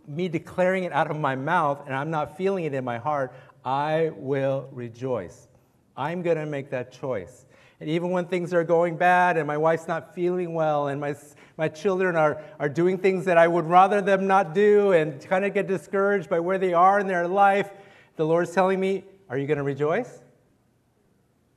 me 0.06 0.28
declaring 0.28 0.84
it 0.84 0.92
out 0.92 1.10
of 1.10 1.18
my 1.18 1.34
mouth 1.34 1.82
and 1.86 1.94
I'm 1.94 2.10
not 2.10 2.36
feeling 2.36 2.64
it 2.64 2.74
in 2.74 2.84
my 2.84 2.98
heart, 2.98 3.32
I 3.64 4.12
will 4.14 4.68
rejoice. 4.72 5.48
I'm 5.96 6.22
going 6.22 6.36
to 6.36 6.46
make 6.46 6.70
that 6.70 6.92
choice. 6.92 7.46
And 7.80 7.88
even 7.88 8.10
when 8.10 8.26
things 8.26 8.52
are 8.52 8.64
going 8.64 8.96
bad 8.96 9.36
and 9.36 9.46
my 9.46 9.56
wife's 9.56 9.88
not 9.88 10.14
feeling 10.14 10.54
well 10.54 10.88
and 10.88 11.00
my, 11.00 11.14
my 11.56 11.68
children 11.68 12.16
are, 12.16 12.42
are 12.58 12.68
doing 12.68 12.98
things 12.98 13.24
that 13.24 13.38
I 13.38 13.48
would 13.48 13.66
rather 13.66 14.00
them 14.00 14.26
not 14.26 14.54
do 14.54 14.92
and 14.92 15.20
kind 15.22 15.44
of 15.44 15.54
get 15.54 15.66
discouraged 15.66 16.28
by 16.28 16.40
where 16.40 16.58
they 16.58 16.72
are 16.72 17.00
in 17.00 17.06
their 17.06 17.26
life, 17.26 17.70
the 18.16 18.24
Lord's 18.24 18.52
telling 18.52 18.78
me, 18.78 19.04
Are 19.28 19.38
you 19.38 19.46
going 19.46 19.58
to 19.58 19.64
rejoice? 19.64 20.20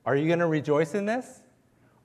Are 0.05 0.15
you 0.15 0.27
going 0.27 0.39
to 0.39 0.47
rejoice 0.47 0.95
in 0.95 1.05
this? 1.05 1.41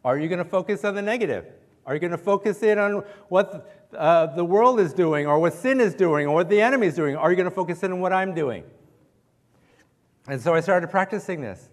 Are 0.05 0.19
you 0.19 0.29
going 0.29 0.39
to 0.39 0.45
focus 0.45 0.85
on 0.85 0.95
the 0.95 1.03
negative? 1.03 1.47
Are 1.87 1.95
you 1.95 2.01
going 2.01 2.13
to 2.13 2.19
focus 2.19 2.63
in 2.63 2.79
on 2.79 3.05
what 3.29 3.89
uh, 3.97 4.27
the 4.27 4.45
world 4.45 4.81
is 4.81 4.93
doing, 4.93 5.27
or 5.27 5.39
what 5.39 5.53
sin 5.53 5.81
is 5.81 5.95
doing, 5.95 6.27
or 6.27 6.35
what 6.35 6.49
the 6.49 6.61
enemy 6.61 6.87
is 6.87 6.95
doing? 6.95 7.17
Are 7.17 7.31
you 7.31 7.37
going 7.37 7.49
to 7.49 7.55
focus 7.55 7.83
in 7.83 7.93
on 7.93 8.01
what 8.01 8.13
I'm 8.13 8.35
doing? 8.35 8.65
And 10.29 10.41
so 10.41 10.55
I 10.55 10.61
started 10.61 10.91
practicing 10.91 11.41
this. 11.41 11.69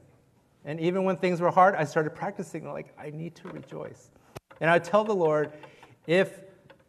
And 0.65 0.79
even 0.79 1.03
when 1.03 1.15
things 1.15 1.39
were 1.39 1.51
hard, 1.51 1.75
I 1.75 1.83
started 1.85 2.11
practicing, 2.15 2.67
like, 2.71 2.93
I 2.99 3.11
need 3.11 3.35
to 3.35 3.47
rejoice. 3.49 4.09
And 4.59 4.69
I 4.69 4.79
tell 4.79 5.03
the 5.03 5.15
Lord, 5.15 5.53
if 6.05 6.41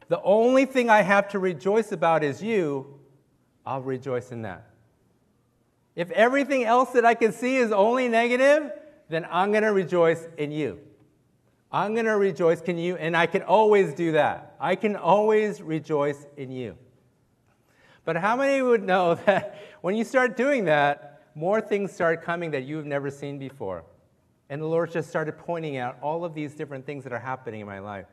the 0.09 0.21
only 0.23 0.65
thing 0.65 0.91
I 0.91 1.03
have 1.03 1.29
to 1.29 1.39
rejoice 1.39 1.93
about 1.93 2.25
is 2.25 2.43
you, 2.43 2.99
I'll 3.65 3.83
rejoice 3.83 4.33
in 4.33 4.43
that. 4.43 4.71
If 5.95 6.11
everything 6.13 6.65
else 6.65 6.91
that 6.93 7.05
I 7.05 7.15
can 7.15 7.33
see 7.33 7.57
is 7.57 7.71
only 7.71 8.09
negative, 8.09 8.73
then 9.09 9.27
I'm 9.31 9.51
going 9.51 9.63
to 9.63 9.73
rejoice 9.73 10.27
in 10.39 10.51
you. 10.51 10.81
I'm 11.73 11.95
going 11.95 12.07
to 12.07 12.17
rejoice 12.17 12.61
in 12.63 12.79
you, 12.79 12.97
and 12.97 13.17
I 13.17 13.27
can 13.27 13.43
always 13.43 13.95
do 13.95 14.13
that. 14.13 14.57
I 14.59 14.75
can 14.75 14.97
always 14.97 15.63
rejoice 15.63 16.27
in 16.37 16.51
you. 16.51 16.77
But 18.05 18.17
how 18.17 18.37
many 18.37 18.61
would 18.61 18.83
know 18.83 19.15
that 19.27 19.57
when 19.81 19.95
you 19.95 20.05
start 20.05 20.37
doing 20.37 20.65
that, 20.65 21.23
more 21.35 21.61
things 21.61 21.93
start 21.93 22.23
coming 22.23 22.51
that 22.51 22.65
you've 22.65 22.87
never 22.87 23.11
seen 23.11 23.39
before? 23.39 23.85
And 24.49 24.61
the 24.61 24.67
Lord 24.67 24.91
just 24.91 25.09
started 25.09 25.39
pointing 25.39 25.77
out 25.77 25.97
all 26.03 26.25
of 26.25 26.35
these 26.35 26.55
different 26.55 26.85
things 26.85 27.05
that 27.05 27.13
are 27.13 27.21
happening 27.21 27.61
in 27.61 27.67
my 27.69 27.79
life. 27.79 28.07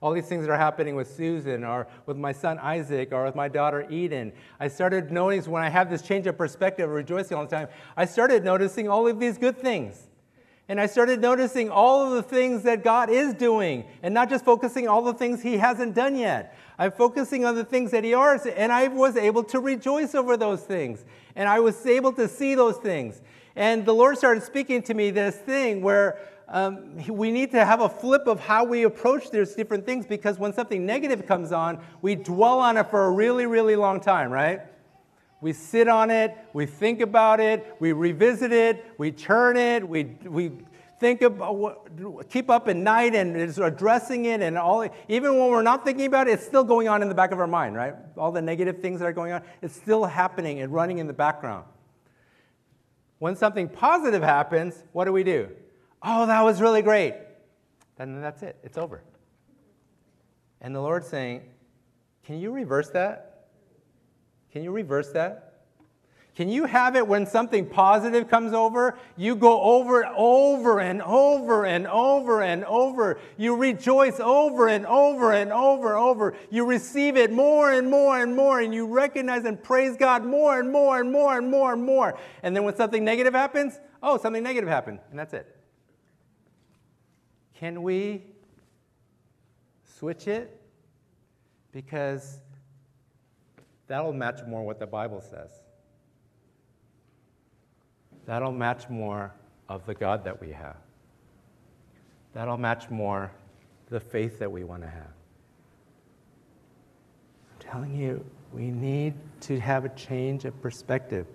All 0.00 0.12
these 0.12 0.26
things 0.26 0.46
that 0.46 0.50
are 0.50 0.58
happening 0.58 0.96
with 0.96 1.14
Susan 1.14 1.62
or 1.64 1.86
with 2.06 2.16
my 2.16 2.32
son 2.32 2.58
Isaac 2.58 3.12
or 3.12 3.24
with 3.24 3.36
my 3.36 3.46
daughter 3.46 3.86
Eden. 3.90 4.32
I 4.58 4.68
started 4.68 5.12
noticing 5.12 5.52
when 5.52 5.62
I 5.62 5.68
have 5.68 5.90
this 5.90 6.00
change 6.00 6.26
of 6.26 6.38
perspective, 6.38 6.88
rejoicing 6.88 7.36
all 7.36 7.44
the 7.44 7.54
time, 7.54 7.68
I 7.96 8.06
started 8.06 8.42
noticing 8.42 8.88
all 8.88 9.06
of 9.06 9.20
these 9.20 9.36
good 9.36 9.58
things. 9.58 10.08
And 10.68 10.80
I 10.80 10.86
started 10.86 11.20
noticing 11.20 11.70
all 11.70 12.06
of 12.06 12.12
the 12.12 12.22
things 12.22 12.62
that 12.62 12.84
God 12.84 13.10
is 13.10 13.34
doing 13.34 13.84
and 14.02 14.14
not 14.14 14.30
just 14.30 14.44
focusing 14.44 14.88
on 14.88 14.94
all 14.94 15.02
the 15.02 15.14
things 15.14 15.42
He 15.42 15.56
hasn't 15.56 15.94
done 15.94 16.16
yet. 16.16 16.56
I'm 16.78 16.92
focusing 16.92 17.44
on 17.44 17.56
the 17.56 17.64
things 17.64 17.90
that 17.90 18.04
He 18.04 18.12
is, 18.12 18.46
and 18.46 18.72
I 18.72 18.88
was 18.88 19.16
able 19.16 19.44
to 19.44 19.60
rejoice 19.60 20.14
over 20.14 20.36
those 20.36 20.62
things. 20.62 21.04
And 21.34 21.48
I 21.48 21.60
was 21.60 21.84
able 21.84 22.12
to 22.14 22.28
see 22.28 22.54
those 22.54 22.76
things. 22.76 23.20
And 23.56 23.84
the 23.84 23.92
Lord 23.92 24.16
started 24.16 24.42
speaking 24.42 24.82
to 24.84 24.94
me 24.94 25.10
this 25.10 25.36
thing 25.36 25.82
where 25.82 26.18
um, 26.48 26.96
we 27.08 27.30
need 27.30 27.50
to 27.52 27.64
have 27.64 27.80
a 27.80 27.88
flip 27.88 28.26
of 28.26 28.40
how 28.40 28.64
we 28.64 28.84
approach 28.84 29.30
these 29.30 29.54
different 29.54 29.86
things 29.86 30.06
because 30.06 30.38
when 30.38 30.52
something 30.52 30.84
negative 30.84 31.26
comes 31.26 31.50
on, 31.50 31.82
we 32.02 32.14
dwell 32.14 32.60
on 32.60 32.76
it 32.76 32.90
for 32.90 33.06
a 33.06 33.10
really, 33.10 33.46
really 33.46 33.76
long 33.76 34.00
time, 34.00 34.30
right? 34.30 34.60
We 35.42 35.52
sit 35.52 35.88
on 35.88 36.08
it, 36.10 36.38
we 36.52 36.66
think 36.66 37.00
about 37.00 37.40
it, 37.40 37.76
we 37.80 37.92
revisit 37.92 38.52
it, 38.52 38.86
we 38.96 39.10
turn 39.10 39.56
it, 39.56 39.86
we, 39.86 40.04
we 40.24 40.52
think 41.00 41.20
about 41.20 41.88
uh, 42.00 42.22
keep 42.30 42.48
up 42.48 42.68
at 42.68 42.76
night 42.76 43.12
and 43.16 43.36
is 43.36 43.58
addressing 43.58 44.26
it 44.26 44.40
and 44.40 44.56
all 44.56 44.88
even 45.08 45.36
when 45.36 45.48
we're 45.48 45.60
not 45.60 45.84
thinking 45.84 46.06
about 46.06 46.28
it 46.28 46.34
it's 46.34 46.46
still 46.46 46.62
going 46.62 46.86
on 46.86 47.02
in 47.02 47.08
the 47.08 47.14
back 47.14 47.32
of 47.32 47.40
our 47.40 47.48
mind 47.48 47.74
right? 47.74 47.94
All 48.16 48.30
the 48.30 48.40
negative 48.40 48.78
things 48.78 49.00
that 49.00 49.06
are 49.06 49.12
going 49.12 49.32
on 49.32 49.42
it's 49.62 49.74
still 49.74 50.04
happening 50.04 50.60
and 50.60 50.72
running 50.72 50.98
in 50.98 51.08
the 51.08 51.12
background. 51.12 51.64
When 53.18 53.34
something 53.34 53.68
positive 53.68 54.22
happens 54.22 54.84
what 54.92 55.06
do 55.06 55.12
we 55.12 55.24
do? 55.24 55.48
Oh 56.04 56.24
that 56.26 56.42
was 56.42 56.60
really 56.60 56.82
great. 56.82 57.14
Then 57.96 58.20
that's 58.20 58.44
it 58.44 58.56
it's 58.62 58.78
over. 58.78 59.02
And 60.60 60.72
the 60.72 60.80
lord's 60.80 61.08
saying 61.08 61.42
can 62.24 62.38
you 62.38 62.52
reverse 62.52 62.90
that 62.90 63.31
can 64.52 64.62
you 64.62 64.70
reverse 64.70 65.10
that? 65.12 65.52
Can 66.34 66.48
you 66.48 66.64
have 66.64 66.96
it 66.96 67.06
when 67.06 67.26
something 67.26 67.66
positive 67.66 68.28
comes 68.28 68.54
over? 68.54 68.96
You 69.18 69.36
go 69.36 69.60
over 69.60 70.02
it 70.02 70.08
over 70.16 70.80
and 70.80 71.02
over 71.02 71.66
and 71.66 71.86
over 71.86 72.42
and 72.42 72.64
over. 72.64 73.18
You 73.36 73.54
rejoice 73.54 74.18
over 74.18 74.68
and 74.68 74.86
over 74.86 75.32
and 75.32 75.52
over 75.52 75.90
and 75.90 75.98
over. 75.98 76.34
You 76.48 76.64
receive 76.64 77.18
it 77.18 77.30
more 77.30 77.72
and 77.72 77.90
more 77.90 78.22
and 78.22 78.34
more, 78.34 78.60
and 78.60 78.72
you 78.72 78.86
recognize 78.86 79.44
and 79.44 79.62
praise 79.62 79.98
God 79.98 80.24
more 80.24 80.58
and 80.58 80.72
more 80.72 81.00
and 81.00 81.12
more 81.12 81.36
and 81.36 81.50
more 81.50 81.74
and 81.74 81.84
more. 81.84 82.18
And 82.42 82.56
then 82.56 82.64
when 82.64 82.76
something 82.76 83.04
negative 83.04 83.34
happens, 83.34 83.78
oh, 84.02 84.16
something 84.16 84.42
negative 84.42 84.70
happened, 84.70 85.00
and 85.10 85.18
that's 85.18 85.34
it. 85.34 85.54
Can 87.56 87.82
we 87.82 88.22
switch 89.84 90.26
it? 90.26 90.58
Because 91.72 92.40
That'll 93.92 94.14
match 94.14 94.40
more 94.46 94.62
what 94.62 94.78
the 94.78 94.86
Bible 94.86 95.20
says. 95.20 95.50
That'll 98.24 98.50
match 98.50 98.88
more 98.88 99.34
of 99.68 99.84
the 99.84 99.92
God 99.92 100.24
that 100.24 100.40
we 100.40 100.50
have. 100.50 100.76
That'll 102.32 102.56
match 102.56 102.88
more 102.88 103.30
the 103.90 104.00
faith 104.00 104.38
that 104.38 104.50
we 104.50 104.64
want 104.64 104.80
to 104.80 104.88
have. 104.88 105.12
I'm 107.50 107.70
telling 107.70 107.94
you, 107.94 108.24
we 108.54 108.70
need 108.70 109.12
to 109.42 109.60
have 109.60 109.84
a 109.84 109.90
change 109.90 110.46
of 110.46 110.58
perspective. 110.62 111.26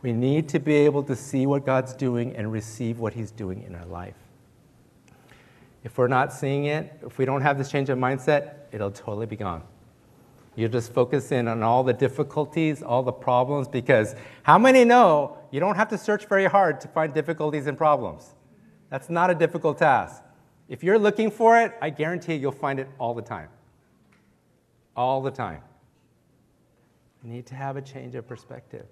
We 0.00 0.14
need 0.14 0.48
to 0.48 0.60
be 0.60 0.76
able 0.76 1.02
to 1.02 1.14
see 1.14 1.44
what 1.44 1.66
God's 1.66 1.92
doing 1.92 2.34
and 2.34 2.50
receive 2.50 2.98
what 2.98 3.12
He's 3.12 3.30
doing 3.30 3.62
in 3.62 3.74
our 3.74 3.84
life. 3.84 4.16
If 5.82 5.98
we're 5.98 6.08
not 6.08 6.32
seeing 6.32 6.64
it, 6.64 6.98
if 7.04 7.18
we 7.18 7.26
don't 7.26 7.42
have 7.42 7.58
this 7.58 7.70
change 7.70 7.90
of 7.90 7.98
mindset, 7.98 8.54
it'll 8.72 8.90
totally 8.90 9.26
be 9.26 9.36
gone. 9.36 9.64
You 10.56 10.68
just 10.68 10.92
focus 10.92 11.32
in 11.32 11.48
on 11.48 11.62
all 11.62 11.82
the 11.82 11.92
difficulties, 11.92 12.82
all 12.82 13.02
the 13.02 13.12
problems, 13.12 13.66
because 13.66 14.14
how 14.44 14.58
many 14.58 14.84
know 14.84 15.38
you 15.50 15.58
don't 15.58 15.74
have 15.76 15.88
to 15.88 15.98
search 15.98 16.26
very 16.26 16.46
hard 16.46 16.80
to 16.82 16.88
find 16.88 17.12
difficulties 17.12 17.66
and 17.66 17.76
problems? 17.76 18.34
That's 18.88 19.10
not 19.10 19.30
a 19.30 19.34
difficult 19.34 19.78
task. 19.78 20.22
If 20.68 20.84
you're 20.84 20.98
looking 20.98 21.30
for 21.30 21.60
it, 21.60 21.72
I 21.82 21.90
guarantee 21.90 22.34
you'll 22.34 22.52
find 22.52 22.78
it 22.78 22.88
all 22.98 23.14
the 23.14 23.22
time. 23.22 23.48
All 24.96 25.20
the 25.20 25.30
time. 25.30 25.62
We 27.22 27.30
need 27.30 27.46
to 27.46 27.54
have 27.54 27.76
a 27.76 27.82
change 27.82 28.14
of 28.14 28.28
perspective. 28.28 28.86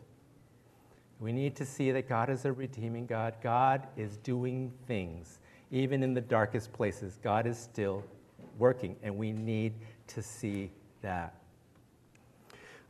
We 1.20 1.32
need 1.32 1.54
to 1.56 1.64
see 1.64 1.92
that 1.92 2.08
God 2.08 2.28
is 2.30 2.44
a 2.44 2.52
redeeming 2.52 3.06
God. 3.06 3.34
God 3.40 3.86
is 3.96 4.16
doing 4.16 4.72
things. 4.88 5.38
Even 5.70 6.02
in 6.02 6.12
the 6.14 6.20
darkest 6.20 6.72
places, 6.72 7.18
God 7.22 7.46
is 7.46 7.56
still 7.56 8.02
working, 8.58 8.96
and 9.02 9.16
we 9.16 9.32
need 9.32 9.74
to 10.08 10.22
see 10.22 10.70
that. 11.00 11.34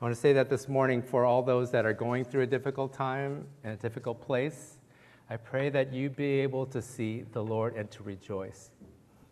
I 0.02 0.04
want 0.06 0.16
to 0.16 0.20
say 0.20 0.32
that 0.32 0.50
this 0.50 0.68
morning 0.68 1.00
for 1.00 1.24
all 1.24 1.44
those 1.44 1.70
that 1.70 1.86
are 1.86 1.92
going 1.92 2.24
through 2.24 2.42
a 2.42 2.46
difficult 2.46 2.92
time 2.92 3.46
and 3.62 3.74
a 3.74 3.76
difficult 3.76 4.20
place. 4.20 4.78
I 5.30 5.36
pray 5.36 5.70
that 5.70 5.92
you 5.92 6.10
be 6.10 6.40
able 6.40 6.66
to 6.66 6.82
see 6.82 7.22
the 7.30 7.40
Lord 7.40 7.76
and 7.76 7.88
to 7.92 8.02
rejoice. 8.02 8.72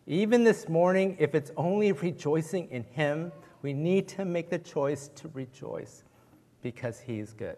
Even 0.07 0.45
this 0.45 0.69
morning, 0.69 1.17
if 1.19 1.35
it's 1.35 1.51
only 1.57 1.91
rejoicing 1.91 2.69
in 2.71 2.83
Him, 2.83 3.33
we 3.63 3.73
need 3.73 4.07
to 4.07 4.23
make 4.23 4.49
the 4.49 4.59
choice 4.59 5.09
to 5.15 5.29
rejoice 5.33 6.05
because 6.61 7.01
He 7.01 7.19
is 7.19 7.33
good. 7.33 7.57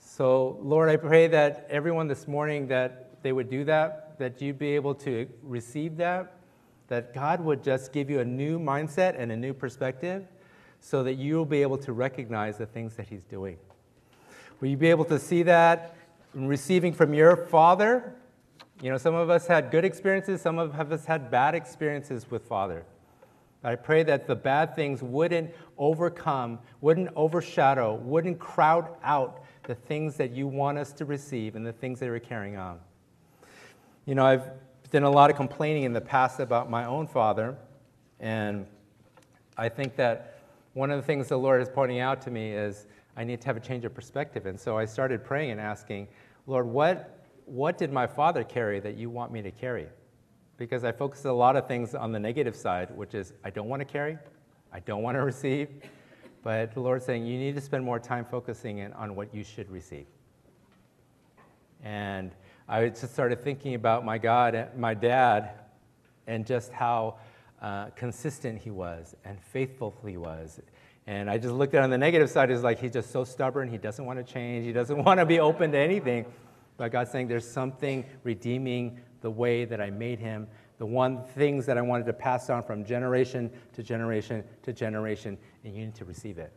So, 0.00 0.58
Lord, 0.62 0.88
I 0.88 0.96
pray 0.96 1.28
that 1.28 1.64
everyone 1.70 2.08
this 2.08 2.26
morning 2.26 2.66
that 2.66 3.22
they 3.22 3.30
would 3.30 3.48
do 3.48 3.62
that, 3.66 4.18
that 4.18 4.42
you'd 4.42 4.58
be 4.58 4.74
able 4.74 4.96
to 4.96 5.28
receive 5.44 5.96
that, 5.98 6.38
that 6.88 7.14
God 7.14 7.40
would 7.40 7.62
just 7.62 7.92
give 7.92 8.10
you 8.10 8.18
a 8.18 8.24
new 8.24 8.58
mindset 8.58 9.14
and 9.16 9.30
a 9.30 9.36
new 9.36 9.54
perspective 9.54 10.26
so 10.84 11.02
that 11.02 11.14
you'll 11.14 11.46
be 11.46 11.62
able 11.62 11.78
to 11.78 11.94
recognize 11.94 12.58
the 12.58 12.66
things 12.66 12.94
that 12.96 13.08
He's 13.08 13.24
doing. 13.24 13.56
Will 14.60 14.68
you 14.68 14.76
be 14.76 14.90
able 14.90 15.06
to 15.06 15.18
see 15.18 15.42
that 15.44 15.96
receiving 16.34 16.92
from 16.92 17.14
your 17.14 17.36
Father? 17.36 18.12
You 18.82 18.90
know, 18.90 18.98
some 18.98 19.14
of 19.14 19.30
us 19.30 19.46
had 19.46 19.70
good 19.70 19.86
experiences, 19.86 20.42
some 20.42 20.58
of 20.58 20.78
us 20.92 21.06
had 21.06 21.30
bad 21.30 21.54
experiences 21.54 22.30
with 22.30 22.44
Father. 22.44 22.84
I 23.62 23.76
pray 23.76 24.02
that 24.02 24.26
the 24.26 24.34
bad 24.36 24.76
things 24.76 25.02
wouldn't 25.02 25.54
overcome, 25.78 26.58
wouldn't 26.82 27.08
overshadow, 27.16 27.94
wouldn't 27.94 28.38
crowd 28.38 28.86
out 29.02 29.42
the 29.62 29.74
things 29.74 30.16
that 30.16 30.32
you 30.32 30.46
want 30.46 30.76
us 30.76 30.92
to 30.92 31.06
receive 31.06 31.56
and 31.56 31.64
the 31.64 31.72
things 31.72 31.98
that 32.00 32.10
we're 32.10 32.18
carrying 32.18 32.58
on. 32.58 32.78
You 34.04 34.16
know, 34.16 34.26
I've 34.26 34.50
done 34.90 35.04
a 35.04 35.10
lot 35.10 35.30
of 35.30 35.36
complaining 35.36 35.84
in 35.84 35.94
the 35.94 36.02
past 36.02 36.40
about 36.40 36.68
my 36.68 36.84
own 36.84 37.06
father, 37.06 37.56
and 38.20 38.66
I 39.56 39.70
think 39.70 39.96
that 39.96 40.33
one 40.74 40.90
of 40.90 41.00
the 41.00 41.06
things 41.06 41.28
the 41.28 41.38
Lord 41.38 41.62
is 41.62 41.68
pointing 41.68 42.00
out 42.00 42.20
to 42.22 42.30
me 42.30 42.52
is 42.52 42.86
I 43.16 43.24
need 43.24 43.40
to 43.40 43.46
have 43.46 43.56
a 43.56 43.60
change 43.60 43.84
of 43.84 43.94
perspective. 43.94 44.46
And 44.46 44.58
so 44.58 44.76
I 44.76 44.84
started 44.84 45.24
praying 45.24 45.52
and 45.52 45.60
asking, 45.60 46.08
Lord, 46.46 46.66
what, 46.66 47.24
what 47.46 47.78
did 47.78 47.92
my 47.92 48.06
father 48.06 48.42
carry 48.44 48.80
that 48.80 48.96
you 48.96 49.08
want 49.08 49.32
me 49.32 49.40
to 49.42 49.50
carry? 49.50 49.86
Because 50.56 50.84
I 50.84 50.92
focus 50.92 51.24
a 51.24 51.32
lot 51.32 51.56
of 51.56 51.66
things 51.66 51.94
on 51.94 52.12
the 52.12 52.18
negative 52.18 52.56
side, 52.56 52.90
which 52.96 53.14
is 53.14 53.32
I 53.44 53.50
don't 53.50 53.68
want 53.68 53.80
to 53.80 53.84
carry, 53.84 54.18
I 54.72 54.80
don't 54.80 55.02
want 55.02 55.16
to 55.16 55.22
receive. 55.22 55.68
But 56.42 56.74
the 56.74 56.80
Lord's 56.80 57.06
saying 57.06 57.24
you 57.24 57.38
need 57.38 57.54
to 57.54 57.60
spend 57.60 57.84
more 57.84 57.98
time 57.98 58.24
focusing 58.24 58.78
in 58.78 58.92
on 58.92 59.16
what 59.16 59.34
you 59.34 59.44
should 59.44 59.70
receive. 59.70 60.06
And 61.82 62.32
I 62.68 62.88
just 62.88 63.12
started 63.12 63.42
thinking 63.42 63.74
about 63.74 64.04
my 64.04 64.18
God, 64.18 64.70
my 64.76 64.94
dad, 64.94 65.50
and 66.26 66.44
just 66.44 66.72
how 66.72 67.18
uh, 67.64 67.86
consistent 67.96 68.60
he 68.60 68.70
was 68.70 69.16
and 69.24 69.40
faithful 69.40 69.96
he 70.06 70.18
was. 70.18 70.60
And 71.06 71.30
I 71.30 71.38
just 71.38 71.54
looked 71.54 71.74
at 71.74 71.78
it 71.78 71.84
on 71.84 71.90
the 71.90 71.96
negative 71.96 72.28
side, 72.28 72.50
it's 72.50 72.62
like 72.62 72.78
he's 72.78 72.92
just 72.92 73.10
so 73.10 73.24
stubborn, 73.24 73.70
he 73.70 73.78
doesn't 73.78 74.04
want 74.04 74.18
to 74.18 74.32
change, 74.32 74.66
he 74.66 74.72
doesn't 74.72 75.02
want 75.04 75.18
to 75.18 75.24
be 75.24 75.40
open 75.40 75.72
to 75.72 75.78
anything. 75.78 76.26
But 76.76 76.92
God's 76.92 77.10
saying 77.10 77.28
there's 77.28 77.48
something 77.48 78.04
redeeming 78.22 79.00
the 79.22 79.30
way 79.30 79.64
that 79.64 79.80
I 79.80 79.88
made 79.88 80.18
him, 80.18 80.46
the 80.76 80.84
one 80.84 81.24
things 81.24 81.64
that 81.64 81.78
I 81.78 81.80
wanted 81.80 82.04
to 82.04 82.12
pass 82.12 82.50
on 82.50 82.62
from 82.62 82.84
generation 82.84 83.50
to 83.72 83.82
generation 83.82 84.44
to 84.64 84.72
generation, 84.74 85.38
and 85.64 85.74
you 85.74 85.86
need 85.86 85.94
to 85.94 86.04
receive 86.04 86.36
it. 86.36 86.52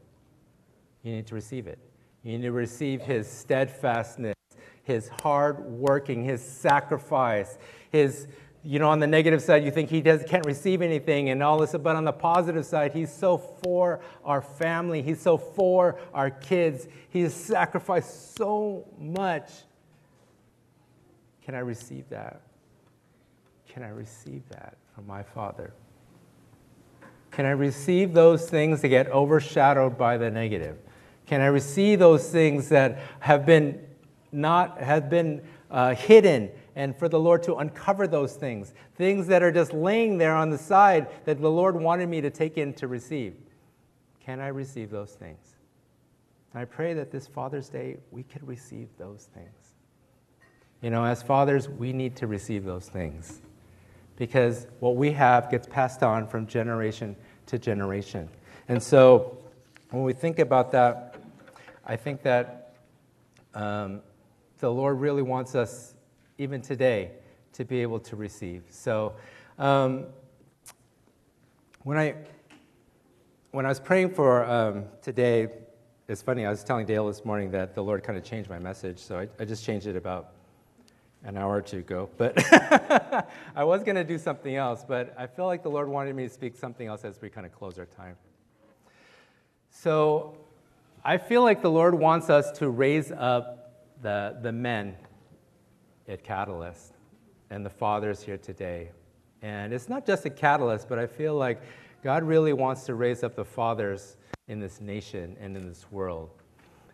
You 1.04 1.14
need 1.14 1.28
to 1.28 1.36
receive 1.36 1.68
it. 1.68 1.80
You 2.24 2.38
need 2.38 2.44
to 2.44 2.52
receive 2.52 3.02
his 3.02 3.32
steadfastness, 3.32 4.36
his 4.84 5.10
hard 5.22 5.64
working, 5.64 6.26
his 6.26 6.42
sacrifice, 6.42 7.58
his 7.92 8.28
you 8.68 8.80
know, 8.80 8.90
on 8.90 9.00
the 9.00 9.08
negative 9.08 9.42
side, 9.42 9.64
you 9.64 9.72
think 9.72 9.90
he 9.90 10.02
does, 10.02 10.26
can't 10.28 10.46
receive 10.46 10.82
anything 10.82 11.30
and 11.30 11.42
all 11.42 11.58
this, 11.58 11.72
but 11.72 11.96
on 11.96 12.04
the 12.04 12.12
positive 12.12 12.66
side, 12.66 12.92
he's 12.92 13.10
so 13.10 13.38
for 13.38 14.02
our 14.26 14.42
family. 14.42 15.02
He's 15.02 15.22
so 15.22 15.38
for 15.38 15.98
our 16.14 16.30
kids. 16.30 16.86
He 17.08 17.22
has 17.22 17.34
sacrificed 17.34 18.36
so 18.36 18.86
much. 19.00 19.50
Can 21.44 21.56
I 21.56 21.60
receive 21.60 22.10
that? 22.10 22.42
Can 23.70 23.84
I 23.84 23.90
receive 23.90 24.44
that 24.50 24.76
from 24.94 25.08
my 25.08 25.24
Father? 25.24 25.72
Can 27.32 27.46
I 27.46 27.52
receive 27.52 28.14
those 28.14 28.50
things 28.50 28.82
that 28.82 28.90
get 28.90 29.08
overshadowed 29.08 29.98
by 29.98 30.18
the 30.18 30.30
negative? 30.30 30.78
Can 31.26 31.40
I 31.40 31.46
receive 31.46 32.00
those 32.00 32.30
things 32.30 32.68
that 32.68 33.00
have 33.22 33.46
been 33.46 33.80
not 34.34 34.82
have 34.82 35.10
been 35.10 35.42
uh, 35.72 35.96
hidden 35.96 36.52
and 36.78 36.96
for 36.96 37.10
the 37.10 37.20
Lord 37.20 37.42
to 37.44 37.56
uncover 37.56 38.08
those 38.08 38.36
things, 38.36 38.72
things 38.96 39.26
that 39.28 39.42
are 39.42 39.52
just 39.52 39.74
laying 39.74 40.20
there 40.20 40.36
on 40.36 40.52
the 40.52 40.60
side 40.60 41.08
that 41.26 41.42
the 41.42 41.50
Lord 41.50 41.76
wanted 41.76 42.08
me 42.08 42.22
to 42.22 42.30
take 42.30 42.56
in 42.56 42.72
to 42.76 42.88
receive. 42.88 43.34
Can 44.24 44.40
I 44.40 44.50
receive 44.50 44.92
those 44.92 45.14
things? 45.14 45.56
And 46.54 46.62
I 46.62 46.66
pray 46.66 46.94
that 46.94 47.10
this 47.10 47.26
Father's 47.26 47.68
Day 47.68 47.98
we 48.12 48.22
could 48.22 48.48
receive 48.48 48.90
those 49.00 49.28
things. 49.34 49.74
You 50.84 50.92
know, 50.92 51.04
as 51.04 51.24
fathers, 51.24 51.68
we 51.68 51.94
need 51.94 52.16
to 52.18 52.28
receive 52.28 52.64
those 52.64 52.88
things 52.88 53.42
because 54.16 54.68
what 54.80 54.96
we 54.96 55.12
have 55.14 55.50
gets 55.50 55.66
passed 55.66 56.04
on 56.04 56.28
from 56.28 56.46
generation 56.46 57.16
to 57.48 57.58
generation. 57.58 58.30
And 58.68 58.82
so 58.82 59.36
when 59.90 60.04
we 60.04 60.14
think 60.14 60.38
about 60.38 60.72
that, 60.74 61.16
I 61.88 61.96
think 61.96 62.22
that 62.22 62.76
um, 63.56 64.02
the 64.60 64.70
Lord 64.72 65.00
really 65.00 65.24
wants 65.24 65.56
us 65.56 65.96
even 66.38 66.62
today, 66.62 67.12
to 67.54 67.66
be 67.66 67.82
able 67.82 68.00
to 68.00 68.16
receive. 68.16 68.64
So, 68.70 69.14
um, 69.58 70.06
when 71.84 71.98
I 71.98 72.16
when 73.52 73.66
I 73.66 73.70
was 73.70 73.80
praying 73.80 74.12
for 74.12 74.46
um, 74.46 74.86
today, 75.02 75.48
it's 76.08 76.22
funny. 76.22 76.46
I 76.46 76.50
was 76.50 76.64
telling 76.64 76.86
Dale 76.86 77.08
this 77.08 77.26
morning 77.26 77.50
that 77.52 77.74
the 77.74 77.84
Lord 77.84 78.04
kind 78.04 78.18
of 78.18 78.24
changed 78.24 78.50
my 78.50 78.60
message, 78.60 79.00
so 79.00 79.20
I, 79.20 79.28
I 79.40 79.46
just 79.46 79.64
changed 79.64 79.88
it 79.88 79.96
about 79.96 80.34
an 81.24 81.38
hour 81.38 81.56
or 81.56 81.62
two 81.62 81.80
ago. 81.80 82.10
But 82.18 82.38
I 83.56 83.64
was 83.64 83.84
going 83.84 83.96
to 83.96 84.04
do 84.04 84.18
something 84.18 84.56
else, 84.56 84.86
but 84.88 85.14
I 85.18 85.28
feel 85.28 85.46
like 85.46 85.64
the 85.64 85.70
Lord 85.70 85.88
wanted 85.88 86.16
me 86.16 86.28
to 86.28 86.30
speak 86.34 86.56
something 86.56 86.88
else 86.88 87.04
as 87.04 87.22
we 87.22 87.30
kind 87.30 87.46
of 87.46 87.54
close 87.54 87.80
our 87.80 87.86
time. 87.86 88.16
So 89.70 90.38
I 91.04 91.18
feel 91.18 91.42
like 91.42 91.62
the 91.62 91.72
Lord 91.72 91.96
wants 91.96 92.30
us 92.30 92.52
to 92.60 92.70
raise 92.70 93.12
up 93.12 93.84
the, 94.02 94.38
the 94.42 94.52
men 94.52 94.96
at 96.08 96.24
Catalyst 96.24 96.94
and 97.50 97.66
the 97.66 97.70
fathers 97.70 98.22
here 98.22 98.38
today. 98.38 98.92
And 99.42 99.74
it's 99.74 99.90
not 99.90 100.06
just 100.06 100.26
a 100.26 100.30
catalyst, 100.30 100.90
but 100.90 101.00
I 101.00 101.08
feel 101.08 101.36
like 101.36 101.62
God 102.04 102.24
really 102.24 102.54
wants 102.54 102.86
to 102.86 102.96
raise 102.96 103.24
up 103.24 103.36
the 103.36 103.46
fathers 103.46 104.18
in 104.48 104.60
this 104.60 104.82
nation 104.82 105.36
and 105.40 105.56
in 105.56 105.68
this 105.68 105.86
world. 105.92 106.30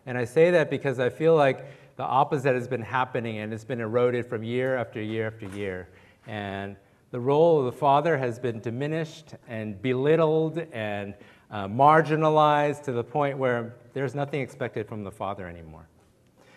And 0.06 0.18
I 0.18 0.24
say 0.24 0.50
that 0.50 0.70
because 0.70 0.98
I 0.98 1.08
feel 1.08 1.34
like 1.34 1.64
the 1.96 2.02
opposite 2.02 2.54
has 2.54 2.68
been 2.68 2.82
happening 2.82 3.38
and 3.38 3.52
it's 3.52 3.64
been 3.64 3.80
eroded 3.80 4.26
from 4.26 4.42
year 4.42 4.76
after 4.76 5.00
year 5.00 5.26
after 5.26 5.46
year. 5.46 5.88
And 6.26 6.76
the 7.10 7.20
role 7.20 7.60
of 7.60 7.66
the 7.66 7.72
father 7.72 8.18
has 8.18 8.38
been 8.38 8.60
diminished 8.60 9.34
and 9.48 9.80
belittled 9.80 10.58
and 10.72 11.14
uh, 11.50 11.68
marginalized 11.68 12.82
to 12.84 12.92
the 12.92 13.04
point 13.04 13.38
where 13.38 13.76
there's 13.92 14.14
nothing 14.14 14.40
expected 14.40 14.88
from 14.88 15.04
the 15.04 15.10
father 15.10 15.46
anymore. 15.46 15.86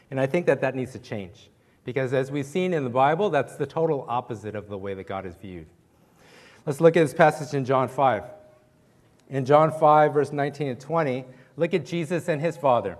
And 0.09 0.19
I 0.19 0.25
think 0.25 0.45
that 0.47 0.61
that 0.61 0.75
needs 0.75 0.93
to 0.93 0.99
change. 0.99 1.49
Because 1.87 2.11
as 2.11 2.29
we've 2.29 2.45
seen 2.45 2.73
in 2.73 2.83
the 2.83 2.89
Bible, 2.89 3.29
that's 3.29 3.55
the 3.55 3.65
total 3.65 4.05
opposite 4.09 4.55
of 4.55 4.67
the 4.67 4.77
way 4.77 4.93
that 4.93 5.07
God 5.07 5.25
is 5.25 5.37
viewed. 5.37 5.67
Let's 6.65 6.81
look 6.81 6.97
at 6.97 6.99
this 6.99 7.13
passage 7.13 7.53
in 7.53 7.63
John 7.63 7.87
5. 7.87 8.23
In 9.29 9.45
John 9.45 9.71
5, 9.71 10.13
verse 10.13 10.33
19 10.33 10.67
and 10.67 10.79
20, 10.81 11.23
look 11.55 11.73
at 11.73 11.85
Jesus 11.85 12.27
and 12.27 12.41
his 12.41 12.57
Father. 12.57 12.97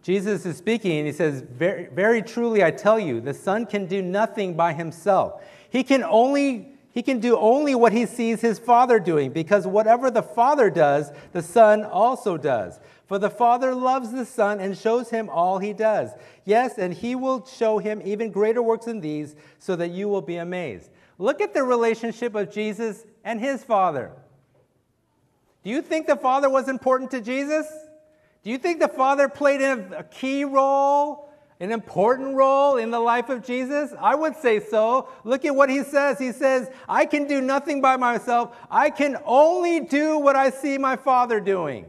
Jesus 0.00 0.46
is 0.46 0.56
speaking 0.56 0.92
and 0.92 1.06
he 1.06 1.12
says, 1.12 1.42
very, 1.42 1.88
very 1.88 2.22
truly 2.22 2.64
I 2.64 2.70
tell 2.70 2.98
you, 2.98 3.20
the 3.20 3.34
Son 3.34 3.66
can 3.66 3.84
do 3.84 4.00
nothing 4.00 4.54
by 4.54 4.72
himself. 4.72 5.44
He 5.68 5.84
can 5.84 6.02
only 6.02 6.73
he 6.94 7.02
can 7.02 7.18
do 7.18 7.36
only 7.36 7.74
what 7.74 7.92
he 7.92 8.06
sees 8.06 8.40
his 8.40 8.60
Father 8.60 9.00
doing, 9.00 9.32
because 9.32 9.66
whatever 9.66 10.12
the 10.12 10.22
Father 10.22 10.70
does, 10.70 11.10
the 11.32 11.42
Son 11.42 11.84
also 11.84 12.36
does. 12.36 12.78
For 13.08 13.18
the 13.18 13.28
Father 13.28 13.74
loves 13.74 14.12
the 14.12 14.24
Son 14.24 14.60
and 14.60 14.78
shows 14.78 15.10
him 15.10 15.28
all 15.28 15.58
he 15.58 15.72
does. 15.72 16.12
Yes, 16.44 16.78
and 16.78 16.94
he 16.94 17.16
will 17.16 17.44
show 17.46 17.78
him 17.78 18.00
even 18.04 18.30
greater 18.30 18.62
works 18.62 18.86
than 18.86 19.00
these, 19.00 19.34
so 19.58 19.74
that 19.74 19.90
you 19.90 20.08
will 20.08 20.22
be 20.22 20.36
amazed. 20.36 20.88
Look 21.18 21.40
at 21.40 21.52
the 21.52 21.64
relationship 21.64 22.36
of 22.36 22.52
Jesus 22.52 23.04
and 23.24 23.40
his 23.40 23.64
Father. 23.64 24.12
Do 25.64 25.70
you 25.70 25.82
think 25.82 26.06
the 26.06 26.14
Father 26.14 26.48
was 26.48 26.68
important 26.68 27.10
to 27.10 27.20
Jesus? 27.20 27.66
Do 28.44 28.50
you 28.50 28.58
think 28.58 28.78
the 28.78 28.86
Father 28.86 29.28
played 29.28 29.62
a 29.62 30.04
key 30.12 30.44
role 30.44 31.28
an 31.64 31.72
important 31.72 32.36
role 32.36 32.76
in 32.76 32.90
the 32.90 33.00
life 33.00 33.30
of 33.30 33.42
Jesus? 33.42 33.92
I 33.98 34.14
would 34.14 34.36
say 34.36 34.60
so. 34.60 35.08
Look 35.24 35.46
at 35.46 35.54
what 35.54 35.70
he 35.70 35.82
says. 35.82 36.18
He 36.18 36.30
says, 36.30 36.68
I 36.86 37.06
can 37.06 37.26
do 37.26 37.40
nothing 37.40 37.80
by 37.80 37.96
myself. 37.96 38.54
I 38.70 38.90
can 38.90 39.16
only 39.24 39.80
do 39.80 40.18
what 40.18 40.36
I 40.36 40.50
see 40.50 40.76
my 40.76 40.96
Father 40.96 41.40
doing. 41.40 41.86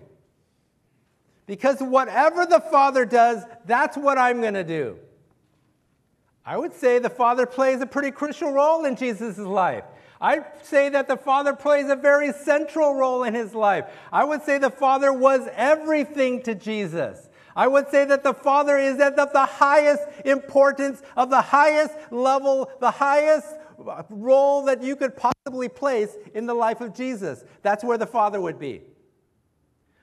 Because 1.46 1.80
whatever 1.82 2.46
the 2.46 2.62
Father 2.62 3.06
does, 3.06 3.44
that's 3.66 3.98
what 3.98 4.18
I'm 4.18 4.40
going 4.40 4.54
to 4.54 4.64
do. 4.64 4.98
I 6.46 6.58
would 6.58 6.74
say 6.74 7.00
the 7.00 7.10
Father 7.10 7.46
plays 7.46 7.82
a 7.82 7.86
pretty 7.86 8.12
crucial 8.12 8.52
role 8.54 8.86
in 8.86 8.96
Jesus' 8.96 9.38
life. 9.38 9.84
I'd 10.22 10.46
say 10.64 10.90
that 10.90 11.08
the 11.08 11.18
Father 11.18 11.54
plays 11.54 11.90
a 11.90 11.96
very 11.96 12.32
central 12.32 12.96
role 12.96 13.24
in 13.24 13.34
his 13.34 13.54
life. 13.54 13.86
I 14.12 14.24
would 14.24 14.44
say 14.44 14.58
the 14.58 14.70
Father 14.70 15.12
was 15.12 15.48
everything 15.54 16.42
to 16.44 16.56
Jesus. 16.56 17.28
I 17.56 17.68
would 17.68 17.90
say 17.90 18.04
that 18.06 18.24
the 18.24 18.34
Father 18.34 18.78
is 18.78 19.00
at 19.00 19.16
the, 19.16 19.46
highest 19.46 20.04
importance, 20.26 21.02
of 21.16 21.30
the 21.30 21.42
highest 21.42 21.96
level, 22.12 22.70
the 22.82 22.92
highest 22.92 23.48
role 24.10 24.66
that 24.66 24.84
you 24.84 24.96
could 24.96 25.16
possibly 25.16 25.70
place 25.70 26.16
in 26.34 26.46
the 26.46 26.54
life 26.54 26.82
of 26.82 26.94
Jesus. 26.94 27.44
That's 27.62 27.84
where 27.84 27.98
the 27.98 28.08
Father 28.08 28.42
would 28.42 28.60
be. 28.60 28.82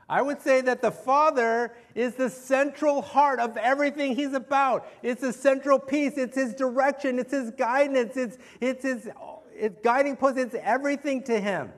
I 0.08 0.20
would 0.20 0.42
say 0.42 0.60
that 0.62 0.82
the 0.82 0.90
Father 0.90 1.74
is 1.94 2.14
the 2.14 2.28
central 2.28 3.00
heart 3.02 3.38
of 3.38 3.56
everything 3.56 4.14
He's 4.14 4.32
about. 4.32 4.86
It's 5.02 5.20
the 5.20 5.32
central 5.32 5.78
piece, 5.78 6.18
it's 6.18 6.36
His 6.36 6.54
direction, 6.54 7.18
it's 7.18 7.32
His 7.32 7.50
guidance, 7.50 8.16
it's, 8.16 8.38
it's 8.60 8.82
His 8.82 9.08
it's 9.54 9.78
guiding 9.82 10.16
post, 10.16 10.38
it's 10.38 10.56
everything 10.60 11.22
to 11.24 11.40
Him. 11.40 11.72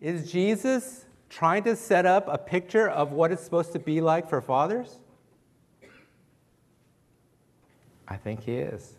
Is 0.00 0.30
Jesus 0.30 1.05
trying 1.28 1.64
to 1.64 1.76
set 1.76 2.06
up 2.06 2.26
a 2.28 2.38
picture 2.38 2.88
of 2.88 3.12
what 3.12 3.32
it's 3.32 3.42
supposed 3.42 3.72
to 3.72 3.78
be 3.78 4.00
like 4.00 4.28
for 4.28 4.40
fathers? 4.40 4.98
I 8.08 8.16
think 8.16 8.44
he 8.44 8.56
is. 8.56 8.94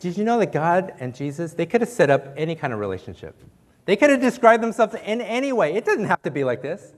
Did 0.00 0.16
you 0.16 0.24
know 0.24 0.38
that 0.38 0.52
God 0.52 0.94
and 0.98 1.14
Jesus, 1.14 1.52
they 1.52 1.66
could 1.66 1.80
have 1.80 1.90
set 1.90 2.10
up 2.10 2.34
any 2.36 2.54
kind 2.54 2.72
of 2.72 2.78
relationship? 2.78 3.36
They 3.84 3.96
could 3.96 4.10
have 4.10 4.20
described 4.20 4.62
themselves 4.62 4.94
in 5.04 5.20
any 5.20 5.52
way. 5.52 5.74
It 5.74 5.84
doesn't 5.84 6.04
have 6.04 6.22
to 6.22 6.30
be 6.30 6.44
like 6.44 6.62
this. 6.62 6.92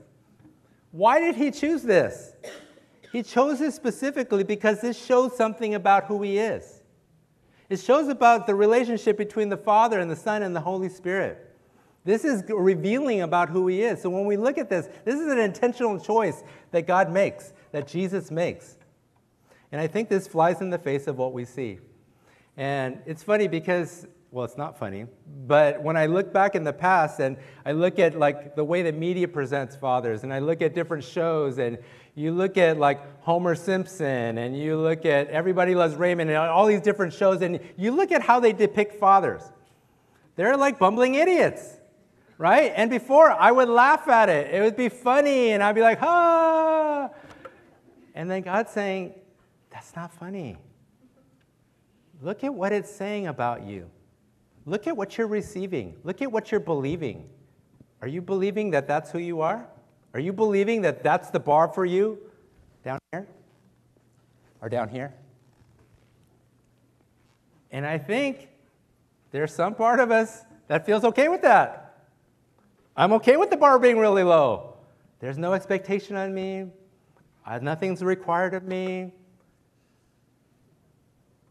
Why 0.91 1.19
did 1.19 1.35
he 1.35 1.51
choose 1.51 1.83
this? 1.83 2.33
He 3.11 3.23
chose 3.23 3.59
this 3.59 3.75
specifically 3.75 4.43
because 4.43 4.81
this 4.81 5.01
shows 5.01 5.35
something 5.35 5.75
about 5.75 6.05
who 6.05 6.21
he 6.21 6.37
is. 6.37 6.81
It 7.69 7.79
shows 7.79 8.09
about 8.09 8.47
the 8.47 8.55
relationship 8.55 9.17
between 9.17 9.49
the 9.49 9.57
Father 9.57 9.99
and 9.99 10.11
the 10.11 10.15
Son 10.15 10.43
and 10.43 10.55
the 10.55 10.61
Holy 10.61 10.89
Spirit. 10.89 11.50
This 12.03 12.25
is 12.25 12.43
revealing 12.49 13.21
about 13.21 13.49
who 13.49 13.67
he 13.67 13.83
is. 13.83 14.01
So 14.01 14.09
when 14.09 14.25
we 14.25 14.35
look 14.35 14.57
at 14.57 14.69
this, 14.69 14.89
this 15.05 15.19
is 15.19 15.31
an 15.31 15.37
intentional 15.37 15.99
choice 15.99 16.43
that 16.71 16.87
God 16.87 17.11
makes, 17.11 17.53
that 17.71 17.87
Jesus 17.87 18.31
makes. 18.31 18.77
And 19.71 19.79
I 19.79 19.87
think 19.87 20.09
this 20.09 20.27
flies 20.27 20.61
in 20.61 20.69
the 20.69 20.79
face 20.79 21.07
of 21.07 21.17
what 21.17 21.31
we 21.31 21.45
see. 21.45 21.79
And 22.57 22.99
it's 23.05 23.23
funny 23.23 23.47
because, 23.47 24.07
well, 24.31 24.43
it's 24.43 24.57
not 24.57 24.77
funny, 24.77 25.05
but 25.47 25.81
when 25.81 25.95
I 25.95 26.07
look 26.07 26.33
back 26.33 26.55
in 26.55 26.63
the 26.63 26.73
past 26.73 27.19
and 27.19 27.37
I 27.65 27.71
look 27.71 27.99
at 27.99 28.17
like 28.17 28.55
the 28.55 28.63
way 28.63 28.81
the 28.81 28.91
media 28.91 29.27
presents 29.27 29.75
fathers, 29.75 30.23
and 30.23 30.33
I 30.33 30.39
look 30.39 30.61
at 30.61 30.73
different 30.73 31.03
shows, 31.03 31.59
and 31.59 31.77
you 32.15 32.31
look 32.31 32.57
at 32.57 32.77
like 32.77 32.99
Homer 33.21 33.55
Simpson, 33.55 34.37
and 34.37 34.57
you 34.57 34.75
look 34.75 35.05
at 35.05 35.29
Everybody 35.29 35.75
Loves 35.75 35.95
Raymond, 35.95 36.29
and 36.29 36.37
all 36.37 36.65
these 36.65 36.81
different 36.81 37.13
shows, 37.13 37.41
and 37.41 37.59
you 37.77 37.91
look 37.91 38.11
at 38.11 38.21
how 38.21 38.39
they 38.39 38.51
depict 38.51 38.95
fathers. 38.95 39.43
They're 40.35 40.57
like 40.57 40.79
bumbling 40.79 41.15
idiots 41.15 41.77
right? 42.41 42.73
And 42.75 42.89
before, 42.89 43.29
I 43.29 43.51
would 43.51 43.69
laugh 43.69 44.07
at 44.07 44.27
it. 44.27 44.51
It 44.51 44.61
would 44.61 44.75
be 44.75 44.89
funny, 44.89 45.51
and 45.51 45.61
I'd 45.61 45.75
be 45.75 45.81
like, 45.81 45.99
ah. 46.01 47.11
And 48.15 48.31
then 48.31 48.41
God's 48.41 48.71
saying, 48.71 49.13
that's 49.69 49.95
not 49.95 50.11
funny. 50.11 50.57
Look 52.19 52.43
at 52.43 52.51
what 52.51 52.71
it's 52.71 52.89
saying 52.89 53.27
about 53.27 53.61
you. 53.61 53.91
Look 54.65 54.87
at 54.87 54.97
what 54.97 55.19
you're 55.19 55.27
receiving. 55.27 55.95
Look 56.03 56.23
at 56.23 56.31
what 56.31 56.49
you're 56.49 56.59
believing. 56.59 57.29
Are 58.01 58.07
you 58.07 58.23
believing 58.23 58.71
that 58.71 58.87
that's 58.87 59.11
who 59.11 59.19
you 59.19 59.41
are? 59.41 59.67
Are 60.15 60.19
you 60.19 60.33
believing 60.33 60.81
that 60.81 61.03
that's 61.03 61.29
the 61.29 61.39
bar 61.39 61.67
for 61.67 61.85
you 61.85 62.17
down 62.83 62.97
here 63.11 63.27
or 64.63 64.67
down 64.67 64.89
here? 64.89 65.13
And 67.71 67.85
I 67.85 67.99
think 67.99 68.47
there's 69.29 69.53
some 69.53 69.75
part 69.75 69.99
of 69.99 70.09
us 70.09 70.41
that 70.67 70.87
feels 70.87 71.03
okay 71.03 71.27
with 71.27 71.43
that. 71.43 71.90
I'm 72.95 73.13
okay 73.13 73.37
with 73.37 73.49
the 73.49 73.57
bar 73.57 73.79
being 73.79 73.97
really 73.97 74.23
low. 74.23 74.75
There's 75.19 75.37
no 75.37 75.53
expectation 75.53 76.15
on 76.15 76.33
me, 76.33 76.67
nothing's 77.61 78.03
required 78.03 78.53
of 78.53 78.63
me. 78.63 79.13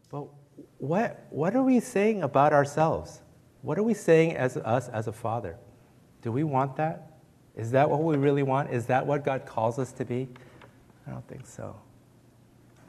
But 0.09 0.27
what, 0.77 1.25
what 1.29 1.55
are 1.55 1.63
we 1.63 1.79
saying 1.79 2.23
about 2.23 2.53
ourselves? 2.53 3.21
What 3.61 3.77
are 3.77 3.83
we 3.83 3.93
saying 3.93 4.35
as 4.35 4.57
us 4.57 4.89
as 4.89 5.07
a 5.07 5.13
father? 5.13 5.57
Do 6.21 6.31
we 6.31 6.43
want 6.43 6.75
that? 6.77 7.19
Is 7.55 7.71
that 7.71 7.89
what 7.89 8.03
we 8.03 8.17
really 8.17 8.43
want? 8.43 8.71
Is 8.71 8.85
that 8.87 9.05
what 9.05 9.23
God 9.23 9.45
calls 9.45 9.79
us 9.79 9.91
to 9.93 10.05
be? 10.05 10.27
I 11.07 11.11
don't 11.11 11.27
think 11.27 11.45
so. 11.45 11.75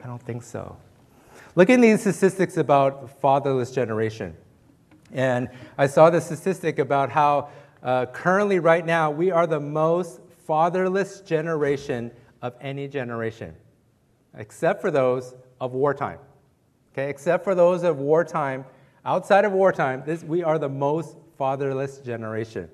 I 0.03 0.07
don't 0.07 0.21
think 0.21 0.43
so. 0.43 0.75
Look 1.55 1.69
at 1.69 1.79
these 1.79 2.01
statistics 2.01 2.57
about 2.57 3.21
fatherless 3.21 3.71
generation. 3.71 4.35
And 5.11 5.49
I 5.77 5.87
saw 5.87 6.09
the 6.09 6.19
statistic 6.19 6.79
about 6.79 7.11
how 7.11 7.49
uh, 7.83 8.05
currently, 8.07 8.59
right 8.59 8.85
now, 8.85 9.11
we 9.11 9.29
are 9.29 9.45
the 9.45 9.59
most 9.59 10.21
fatherless 10.47 11.21
generation 11.21 12.11
of 12.41 12.55
any 12.61 12.87
generation, 12.87 13.53
except 14.37 14.81
for 14.81 14.89
those 14.89 15.35
of 15.59 15.73
wartime. 15.73 16.19
Okay, 16.93 17.09
except 17.09 17.43
for 17.43 17.55
those 17.55 17.83
of 17.83 17.97
wartime, 17.97 18.65
outside 19.05 19.45
of 19.45 19.51
wartime, 19.51 20.03
this, 20.05 20.23
we 20.23 20.43
are 20.43 20.57
the 20.57 20.69
most 20.69 21.17
fatherless 21.37 21.97
generation. 21.99 22.69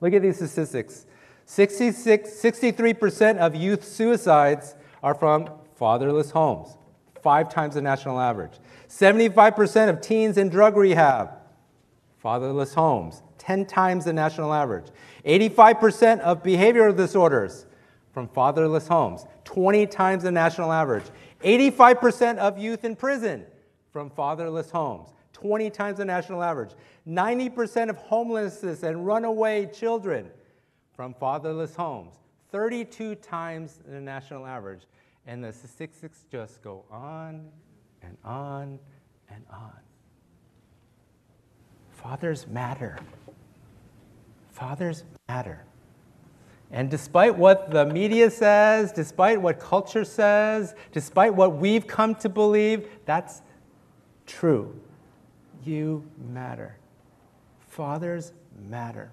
Look 0.00 0.14
at 0.14 0.22
these 0.22 0.36
statistics 0.36 1.06
66, 1.44 2.30
63% 2.30 3.38
of 3.38 3.54
youth 3.54 3.84
suicides 3.84 4.76
are 5.02 5.14
from 5.14 5.50
fatherless 5.74 6.30
homes, 6.30 6.78
five 7.22 7.52
times 7.52 7.74
the 7.74 7.82
national 7.82 8.20
average. 8.20 8.52
75% 8.88 9.88
of 9.88 10.00
teens 10.00 10.38
in 10.38 10.48
drug 10.48 10.76
rehab, 10.76 11.39
fatherless 12.20 12.74
homes, 12.74 13.22
10 13.38 13.66
times 13.66 14.04
the 14.04 14.12
national 14.12 14.52
average. 14.52 14.86
85% 15.24 16.20
of 16.20 16.42
behavioral 16.42 16.96
disorders 16.96 17.66
from 18.12 18.28
fatherless 18.28 18.86
homes, 18.86 19.24
20 19.44 19.86
times 19.86 20.22
the 20.22 20.30
national 20.30 20.70
average. 20.70 21.04
85% 21.42 22.36
of 22.36 22.58
youth 22.58 22.84
in 22.84 22.94
prison 22.94 23.44
from 23.92 24.10
fatherless 24.10 24.70
homes, 24.70 25.08
20 25.32 25.70
times 25.70 25.98
the 25.98 26.04
national 26.04 26.42
average. 26.42 26.72
90% 27.08 27.88
of 27.88 27.96
homelessness 27.96 28.82
and 28.82 29.06
runaway 29.06 29.66
children 29.66 30.30
from 30.94 31.14
fatherless 31.14 31.74
homes, 31.74 32.14
32 32.52 33.14
times 33.16 33.80
the 33.86 34.00
national 34.00 34.46
average. 34.46 34.82
And 35.26 35.42
the 35.44 35.52
statistics 35.52 36.24
just 36.30 36.62
go 36.62 36.84
on 36.90 37.48
and 38.02 38.16
on 38.24 38.78
and 39.30 39.44
on. 39.50 39.89
Fathers 42.02 42.46
matter. 42.46 42.98
Fathers 44.50 45.04
matter. 45.28 45.64
And 46.70 46.88
despite 46.90 47.36
what 47.36 47.70
the 47.70 47.84
media 47.84 48.30
says, 48.30 48.92
despite 48.92 49.40
what 49.40 49.58
culture 49.58 50.04
says, 50.04 50.74
despite 50.92 51.34
what 51.34 51.56
we've 51.56 51.86
come 51.86 52.14
to 52.16 52.28
believe, 52.28 52.88
that's 53.04 53.42
true. 54.26 54.78
You 55.64 56.04
matter. 56.32 56.76
Fathers 57.68 58.32
matter. 58.68 59.12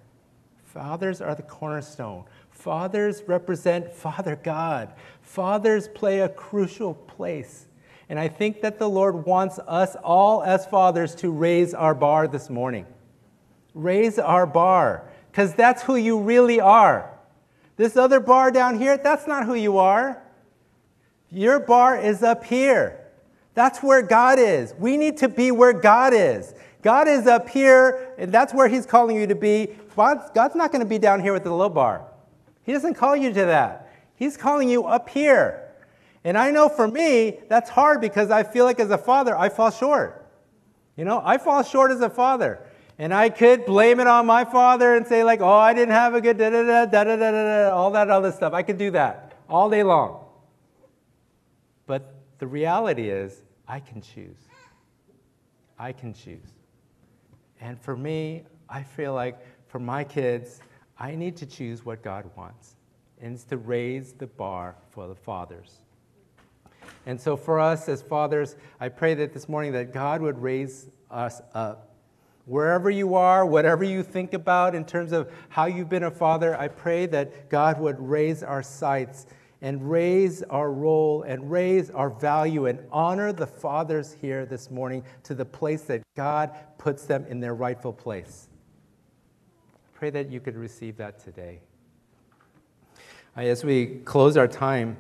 Fathers 0.64 1.22
are 1.22 1.36
the 1.36 1.44
cornerstone. 1.44 2.24
Fathers 2.52 3.24
represent 3.28 3.92
Father 3.92 4.36
God. 4.36 4.94
Fathers 5.22 5.88
play 5.88 6.22
a 6.22 6.30
crucial 6.30 6.94
place. 6.94 7.67
And 8.10 8.20
I 8.20 8.28
think 8.28 8.62
that 8.62 8.80
the 8.80 8.90
Lord 8.90 9.26
wants 9.26 9.60
us 9.68 9.96
all 10.04 10.44
as 10.44 10.66
fathers 10.66 11.14
to 11.16 11.32
raise 11.32 11.74
our 11.74 11.94
bar 11.94 12.28
this 12.28 12.50
morning. 12.50 12.86
Raise 13.74 14.18
our 14.18 14.46
bar, 14.46 15.10
because 15.32 15.54
that's 15.54 15.84
who 15.84 15.96
you 15.96 16.20
really 16.20 16.60
are. 16.60 17.12
This 17.76 17.96
other 17.96 18.20
bar 18.20 18.50
down 18.50 18.80
here, 18.80 18.98
that's 18.98 19.28
not 19.28 19.46
who 19.46 19.54
you 19.54 19.78
are. 19.78 20.22
Your 21.30 21.60
bar 21.60 21.98
is 21.98 22.24
up 22.24 22.44
here. 22.44 23.04
That's 23.54 23.84
where 23.84 24.02
God 24.02 24.40
is. 24.40 24.74
We 24.80 24.98
need 24.98 25.18
to 25.18 25.28
be 25.28 25.52
where 25.52 25.74
God 25.74 26.14
is. 26.14 26.54
God 26.82 27.08
is 27.08 27.28
up 27.28 27.50
here, 27.50 28.14
and 28.18 28.32
that's 28.32 28.54
where 28.54 28.68
He's 28.68 28.86
calling 28.86 29.18
you 29.18 29.28
to 29.28 29.36
be. 29.36 29.70
God's, 29.96 30.56
not 30.56 30.72
going 30.72 30.84
to 30.84 30.86
be 30.86 31.00
down 31.00 31.22
here 31.22 31.34
with 31.34 31.44
the 31.44 31.54
low 31.54 31.70
bar. 31.70 32.06
He 32.64 32.72
doesn't 32.72 32.94
call 32.94 33.16
you 33.16 33.34
to 33.34 33.46
that. 33.46 33.92
He's 34.16 34.38
calling 34.38 34.70
you 34.70 34.86
up 34.86 35.10
here. 35.10 35.67
And 36.28 36.38
I 36.38 36.52
know 36.52 36.68
for 36.68 36.90
me, 36.90 37.40
that's 37.48 37.70
hard 37.70 38.02
because 38.02 38.32
I 38.32 38.44
feel 38.44 38.66
like 38.66 38.82
as 38.82 38.92
a 38.92 38.98
father, 38.98 39.34
I 39.38 39.48
fall 39.48 39.72
short. 39.72 40.30
You 40.98 41.06
know, 41.06 41.22
I 41.24 41.38
fall 41.38 41.64
short 41.64 41.90
as 41.90 42.02
a 42.02 42.10
father. 42.10 42.68
And 43.00 43.14
I 43.14 43.30
could 43.30 43.66
blame 43.66 44.02
it 44.02 44.08
on 44.08 44.26
my 44.26 44.44
father 44.44 44.98
and 44.98 45.08
say, 45.08 45.24
like, 45.24 45.40
oh, 45.40 45.48
I 45.48 45.74
didn't 45.74 45.94
have 45.94 46.16
a 46.16 46.20
good 46.20 46.38
da 46.38 46.50
da 46.50 46.64
da 46.64 46.86
da 46.86 47.04
da 47.06 47.16
da 47.16 47.32
da, 47.32 47.70
all 47.74 47.92
that 47.92 48.10
other 48.10 48.34
stuff. 48.34 48.52
I 48.52 48.62
could 48.62 48.78
do 48.78 48.92
that 48.92 49.36
all 49.50 49.70
day 49.70 49.84
long. 49.84 50.26
But 51.86 52.14
the 52.40 52.48
reality 52.48 53.10
is, 53.10 53.42
I 53.66 53.80
can 53.80 54.02
choose. 54.02 54.50
I 55.80 55.94
can 55.94 56.14
choose. 56.14 56.52
And 57.62 57.80
for 57.80 57.96
me, 57.96 58.44
I 58.68 58.84
feel 58.84 59.14
like 59.14 59.38
for 59.70 59.80
my 59.80 60.04
kids, 60.04 60.60
I 61.00 61.16
need 61.16 61.38
to 61.38 61.46
choose 61.46 61.86
what 61.86 62.04
God 62.04 62.30
wants, 62.36 62.76
and 63.22 63.34
it's 63.34 63.46
to 63.46 63.56
raise 63.56 64.12
the 64.12 64.28
bar 64.28 64.76
for 64.90 65.08
the 65.08 65.16
fathers. 65.16 65.80
And 67.08 67.20
so 67.20 67.36
for 67.36 67.60
us 67.60 67.90
as 67.90 68.04
fathers, 68.04 68.56
I 68.80 68.90
pray 68.90 69.16
that 69.16 69.34
this 69.34 69.50
morning 69.50 69.72
that 69.72 69.92
God 69.92 70.22
would 70.22 70.40
raise 70.40 70.90
us 71.10 71.42
up 71.56 71.88
Wherever 72.48 72.90
you 72.90 73.16
are, 73.16 73.46
whatever 73.46 73.84
you 73.84 74.02
think 74.02 74.34
about 74.34 74.74
in 74.74 74.86
terms 74.86 75.12
of 75.12 75.30
how 75.50 75.66
you've 75.66 75.90
been 75.90 76.04
a 76.04 76.12
father, 76.12 76.58
I 76.58 76.70
pray 76.70 77.06
that 77.08 77.50
God 77.50 77.78
would 77.78 78.00
raise 78.00 78.42
our 78.42 78.64
sights 78.64 79.26
and 79.62 79.92
raise 79.92 80.44
our 80.44 80.72
role 80.72 81.24
and 81.24 81.52
raise 81.52 81.90
our 81.90 82.10
value 82.10 82.68
and 82.68 82.80
honor 82.90 83.34
the 83.34 83.46
fathers 83.46 84.16
here 84.22 84.46
this 84.46 84.72
morning 84.72 85.04
to 85.24 85.36
the 85.36 85.44
place 85.44 85.82
that 85.84 86.04
God 86.16 86.52
puts 86.78 87.04
them 87.04 87.26
in 87.28 87.42
their 87.42 87.54
rightful 87.54 87.92
place. 87.92 88.48
I 89.76 89.98
pray 89.98 90.10
that 90.12 90.32
you 90.32 90.40
could 90.40 90.56
receive 90.56 90.96
that 90.98 91.20
today. 91.20 91.60
As 93.36 93.66
we 93.66 94.00
close 94.06 94.38
our 94.38 94.48
time, 94.48 94.96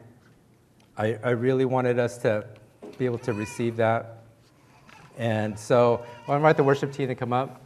I, 0.97 1.19
I 1.23 1.29
really 1.29 1.65
wanted 1.65 1.99
us 1.99 2.17
to 2.19 2.43
be 2.97 3.05
able 3.05 3.19
to 3.19 3.33
receive 3.33 3.75
that. 3.77 4.23
And 5.17 5.57
so 5.57 6.03
I'll 6.27 6.35
invite 6.35 6.57
the 6.57 6.63
worship 6.63 6.91
team 6.91 7.07
to 7.07 7.15
come 7.15 7.33
up. 7.33 7.61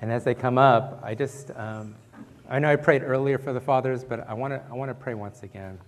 And 0.00 0.12
as 0.12 0.22
they 0.22 0.34
come 0.34 0.56
up, 0.56 1.00
I 1.02 1.14
just, 1.16 1.50
um, 1.56 1.96
I 2.48 2.60
know 2.60 2.70
I 2.70 2.76
prayed 2.76 3.02
earlier 3.02 3.38
for 3.38 3.52
the 3.52 3.60
fathers, 3.60 4.04
but 4.04 4.26
I 4.28 4.34
want 4.34 4.54
to 4.54 4.62
I 4.70 4.74
wanna 4.74 4.94
pray 4.94 5.14
once 5.14 5.42
again. 5.42 5.78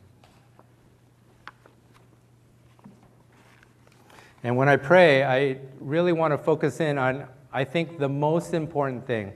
And 4.43 4.57
when 4.57 4.69
I 4.69 4.77
pray, 4.77 5.23
I 5.23 5.59
really 5.79 6.13
want 6.13 6.33
to 6.33 6.39
focus 6.39 6.81
in 6.81 6.99
on, 6.99 7.29
I 7.53 7.65
think, 7.65 7.99
the 7.99 8.09
most 8.09 8.55
important 8.55 9.07
thing 9.07 9.33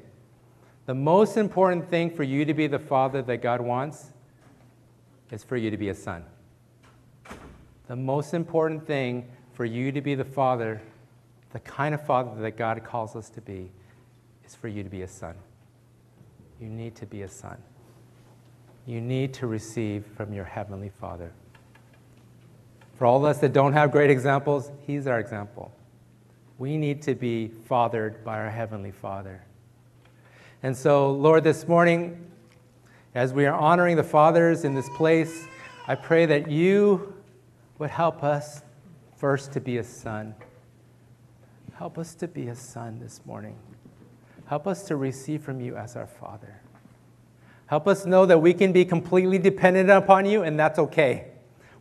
the 0.87 0.95
most 0.95 1.37
important 1.37 1.91
thing 1.91 2.11
for 2.11 2.23
you 2.23 2.45
to 2.45 2.55
be 2.55 2.69
the 2.69 2.79
father 2.79 3.21
that 3.23 3.39
God 3.39 3.61
wants 3.61 4.13
is 5.33 5.43
for 5.43 5.57
you 5.57 5.69
to 5.71 5.77
be 5.77 5.89
a 5.89 5.95
son. 5.95 6.25
The 7.89 7.97
most 7.97 8.35
important 8.35 8.87
thing 8.87 9.29
for 9.53 9.65
you 9.65 9.91
to 9.91 10.01
be 10.01 10.15
the 10.15 10.25
father, 10.25 10.81
the 11.53 11.59
kind 11.59 11.93
of 11.93 12.07
father 12.07 12.41
that 12.41 12.57
God 12.57 12.85
calls 12.85 13.17
us 13.17 13.29
to 13.31 13.41
be, 13.41 13.69
is 14.45 14.55
for 14.55 14.69
you 14.69 14.85
to 14.85 14.89
be 14.89 15.03
a 15.03 15.09
son. 15.09 15.35
You 16.61 16.69
need 16.69 16.95
to 16.97 17.07
be 17.07 17.23
a 17.23 17.29
son. 17.29 17.57
You 18.87 19.01
need 19.01 19.35
to 19.35 19.49
receive 19.49 20.05
from 20.17 20.33
your 20.33 20.45
heavenly 20.45 20.91
Father. 21.01 21.33
For 22.97 23.07
all 23.07 23.19
of 23.19 23.25
us 23.25 23.39
that 23.39 23.53
don't 23.53 23.73
have 23.73 23.91
great 23.91 24.11
examples, 24.11 24.71
He's 24.87 25.09
our 25.09 25.19
example. 25.19 25.73
We 26.59 26.79
need 26.79 27.03
to 27.03 27.15
be 27.15 27.49
fathered 27.49 28.25
by 28.25 28.39
our 28.39 28.51
heavenly 28.51 28.93
Father. 28.93 29.43
And 30.63 30.75
so, 30.77 31.13
Lord, 31.13 31.45
this 31.45 31.69
morning, 31.69 32.31
as 33.15 33.33
we 33.33 33.45
are 33.45 33.55
honoring 33.55 33.97
the 33.97 34.03
fathers 34.03 34.65
in 34.65 34.75
this 34.75 34.89
place, 34.97 35.47
I 35.87 35.95
pray 35.95 36.25
that 36.27 36.51
you 36.51 37.15
would 37.79 37.91
help 37.91 38.25
us 38.25 38.63
first 39.17 39.53
to 39.53 39.61
be 39.61 39.77
a 39.79 39.85
son. 39.85 40.35
Help 41.75 41.99
us 41.99 42.15
to 42.17 42.27
be 42.27 42.49
a 42.49 42.57
son 42.57 42.99
this 42.99 43.21
morning. 43.27 43.57
Help 44.47 44.67
us 44.67 44.83
to 44.85 44.97
receive 44.97 45.43
from 45.43 45.61
you 45.61 45.77
as 45.77 45.95
our 45.95 46.07
Father. 46.07 46.63
Help 47.67 47.87
us 47.87 48.07
know 48.07 48.25
that 48.25 48.39
we 48.39 48.55
can 48.55 48.73
be 48.73 48.85
completely 48.85 49.39
dependent 49.39 49.91
upon 49.91 50.25
you, 50.25 50.43
and 50.43 50.59
that's 50.59 50.79
okay. 50.79 51.33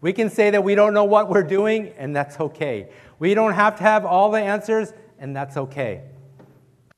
We 0.05 0.13
can 0.13 0.29
say 0.29 0.51
that 0.51 0.63
we 0.63 0.75
don't 0.75 0.93
know 0.93 1.05
what 1.05 1.29
we're 1.29 1.41
doing, 1.41 1.91
and 1.97 2.15
that's 2.15 2.39
okay. 2.39 2.89
We 3.17 3.33
don't 3.33 3.53
have 3.53 3.75
to 3.77 3.81
have 3.81 4.05
all 4.05 4.29
the 4.29 4.39
answers, 4.39 4.93
and 5.17 5.35
that's 5.35 5.57
okay. 5.57 6.03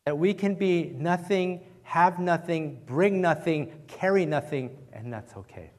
That 0.03 0.17
we 0.17 0.33
can 0.33 0.55
be 0.55 0.91
nothing, 0.93 1.61
have 1.83 2.19
nothing, 2.19 2.81
bring 2.85 3.21
nothing, 3.21 3.71
carry 3.87 4.25
nothing, 4.25 4.77
and 4.91 5.13
that's 5.13 5.37
okay. 5.37 5.71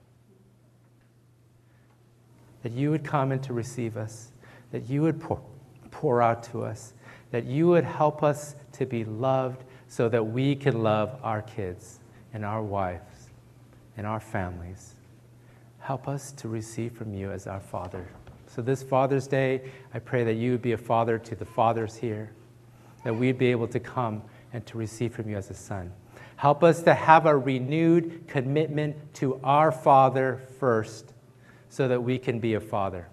That 2.63 2.73
you 2.73 2.91
would 2.91 3.05
come 3.05 3.31
and 3.31 3.43
to 3.43 3.53
receive 3.53 3.99
us, 3.99 4.33
that 4.73 4.89
you 4.89 5.03
would 5.03 5.21
pour, 5.21 5.43
pour 5.91 6.23
out 6.23 6.43
to 6.45 6.65
us, 6.65 6.95
that 7.31 7.45
you 7.45 7.67
would 7.67 7.85
help 7.85 8.23
us 8.23 8.57
to 8.73 8.87
be 8.87 9.05
loved 9.05 9.65
so 9.87 10.09
that 10.09 10.25
we 10.27 10.57
can 10.57 10.83
love 10.83 11.21
our 11.23 11.43
kids 11.43 12.01
and 12.33 12.43
our 12.43 12.63
wives 12.63 13.29
and 13.99 14.07
our 14.07 14.19
families. 14.19 14.95
Help 15.89 16.07
us 16.07 16.33
to 16.33 16.49
receive 16.49 16.93
from 16.93 17.15
you 17.15 17.31
as 17.31 17.47
our 17.47 17.61
Father. 17.61 18.07
So, 18.47 18.61
this 18.61 18.83
Father's 18.83 19.27
Day, 19.27 19.71
I 19.95 19.99
pray 19.99 20.23
that 20.23 20.35
you 20.35 20.51
would 20.53 20.61
be 20.61 20.73
a 20.73 20.77
father 20.77 21.19
to 21.21 21.35
the 21.35 21.47
fathers 21.47 21.97
here, 21.97 22.31
that 23.05 23.17
we'd 23.17 23.39
be 23.39 23.47
able 23.47 23.69
to 23.69 23.81
come 23.81 24.21
and 24.53 24.67
to 24.67 24.77
receive 24.77 25.15
from 25.15 25.31
you 25.31 25.39
as 25.39 25.49
a 25.49 25.55
son. 25.55 25.91
Help 26.37 26.63
us 26.63 26.83
to 26.83 26.93
have 26.93 27.25
a 27.25 27.35
renewed 27.35 28.29
commitment 28.29 29.15
to 29.15 29.41
our 29.43 29.73
Father 29.73 30.43
first 30.61 31.15
so 31.71 31.89
that 31.89 32.03
we 32.03 32.19
can 32.19 32.39
be 32.39 32.53
a 32.53 32.61
father. 32.61 33.09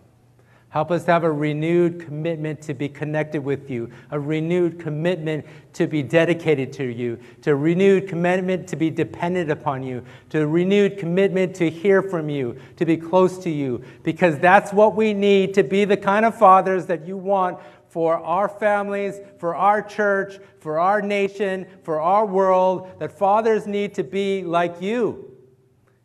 Help 0.76 0.92
us 0.92 1.06
have 1.06 1.24
a 1.24 1.32
renewed 1.32 2.02
commitment 2.02 2.62
to 2.62 2.74
be 2.74 2.90
connected 2.90 3.42
with 3.42 3.70
you, 3.72 3.90
a 4.12 4.20
renewed 4.20 4.78
commitment 4.78 5.46
to 5.72 5.88
be 5.88 6.04
dedicated 6.04 6.74
to 6.74 6.84
you, 6.84 7.18
to 7.42 7.52
a 7.52 7.56
renewed 7.56 8.10
commitment 8.10 8.68
to 8.68 8.76
be 8.76 8.90
dependent 8.90 9.50
upon 9.50 9.84
you, 9.84 10.04
to 10.28 10.42
a 10.42 10.46
renewed 10.46 10.98
commitment 10.98 11.56
to 11.56 11.70
hear 11.70 12.02
from 12.02 12.28
you, 12.28 12.60
to 12.76 12.86
be 12.86 12.98
close 12.98 13.38
to 13.38 13.50
you, 13.50 13.82
because 14.04 14.38
that's 14.40 14.74
what 14.74 14.98
we 14.98 15.14
need 15.14 15.54
to 15.54 15.64
be 15.64 15.86
the 15.86 15.96
kind 15.96 16.26
of 16.26 16.38
fathers 16.38 16.88
that 16.88 17.08
you 17.08 17.16
want 17.16 17.58
for 17.88 18.18
our 18.18 18.50
families, 18.50 19.22
for 19.38 19.56
our 19.56 19.82
church, 19.82 20.40
for 20.60 20.78
our 20.78 21.02
nation, 21.02 21.66
for 21.84 22.02
our 22.02 22.26
world, 22.26 23.00
that 23.00 23.18
fathers 23.18 23.66
need 23.66 23.94
to 23.94 24.04
be 24.04 24.44
like 24.44 24.82
you 24.82 25.35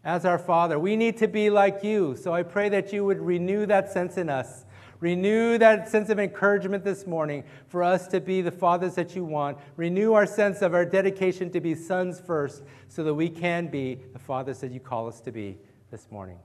as 0.04 0.24
our 0.24 0.38
Father. 0.38 0.78
We 0.78 0.96
need 0.96 1.18
to 1.18 1.28
be 1.28 1.50
like 1.50 1.84
you. 1.84 2.16
So 2.16 2.32
I 2.32 2.42
pray 2.42 2.68
that 2.70 2.92
you 2.92 3.04
would 3.04 3.20
renew 3.20 3.66
that 3.66 3.92
sense 3.92 4.16
in 4.16 4.28
us. 4.28 4.64
Renew 5.00 5.56
that 5.58 5.88
sense 5.88 6.10
of 6.10 6.18
encouragement 6.18 6.84
this 6.84 7.06
morning 7.06 7.44
for 7.68 7.82
us 7.82 8.06
to 8.08 8.20
be 8.20 8.42
the 8.42 8.50
fathers 8.50 8.94
that 8.96 9.16
you 9.16 9.24
want. 9.24 9.56
Renew 9.76 10.12
our 10.12 10.26
sense 10.26 10.60
of 10.60 10.74
our 10.74 10.84
dedication 10.84 11.50
to 11.52 11.60
be 11.60 11.74
sons 11.74 12.20
first 12.20 12.62
so 12.88 13.02
that 13.04 13.14
we 13.14 13.30
can 13.30 13.68
be 13.68 13.98
the 14.12 14.18
fathers 14.18 14.60
that 14.60 14.72
you 14.72 14.80
call 14.80 15.08
us 15.08 15.20
to 15.22 15.32
be 15.32 15.58
this 15.90 16.10
morning. 16.10 16.38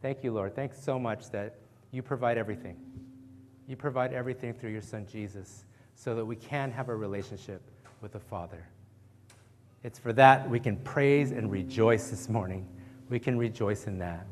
Thank 0.00 0.22
you, 0.22 0.32
Lord. 0.32 0.54
Thanks 0.54 0.82
so 0.82 0.98
much 0.98 1.30
that 1.30 1.56
you 1.90 2.02
provide 2.02 2.38
everything. 2.38 2.76
You 3.66 3.76
provide 3.76 4.12
everything 4.12 4.54
through 4.54 4.70
your 4.70 4.82
Son, 4.82 5.06
Jesus, 5.10 5.64
so 5.94 6.14
that 6.14 6.24
we 6.24 6.36
can 6.36 6.70
have 6.70 6.88
a 6.88 6.94
relationship 6.94 7.62
with 8.00 8.12
the 8.12 8.20
Father. 8.20 8.66
It's 9.84 9.98
for 9.98 10.12
that 10.12 10.48
we 10.48 10.60
can 10.60 10.76
praise 10.76 11.32
and 11.32 11.50
rejoice 11.50 12.10
this 12.10 12.28
morning. 12.28 12.66
We 13.08 13.18
can 13.18 13.36
rejoice 13.36 13.86
in 13.86 13.98
that. 13.98 14.26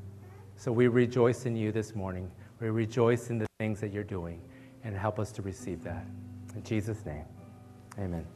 So 0.56 0.70
we 0.70 0.88
rejoice 0.88 1.46
in 1.46 1.56
you 1.56 1.72
this 1.72 1.94
morning. 1.94 2.30
We 2.60 2.68
rejoice 2.68 3.30
in 3.30 3.38
the 3.38 3.46
things 3.58 3.80
that 3.80 3.92
you're 3.92 4.04
doing 4.04 4.40
and 4.84 4.96
help 4.96 5.18
us 5.18 5.32
to 5.32 5.42
receive 5.42 5.82
that. 5.84 6.04
In 6.54 6.62
Jesus' 6.62 7.04
name, 7.04 7.24
amen. 7.98 8.26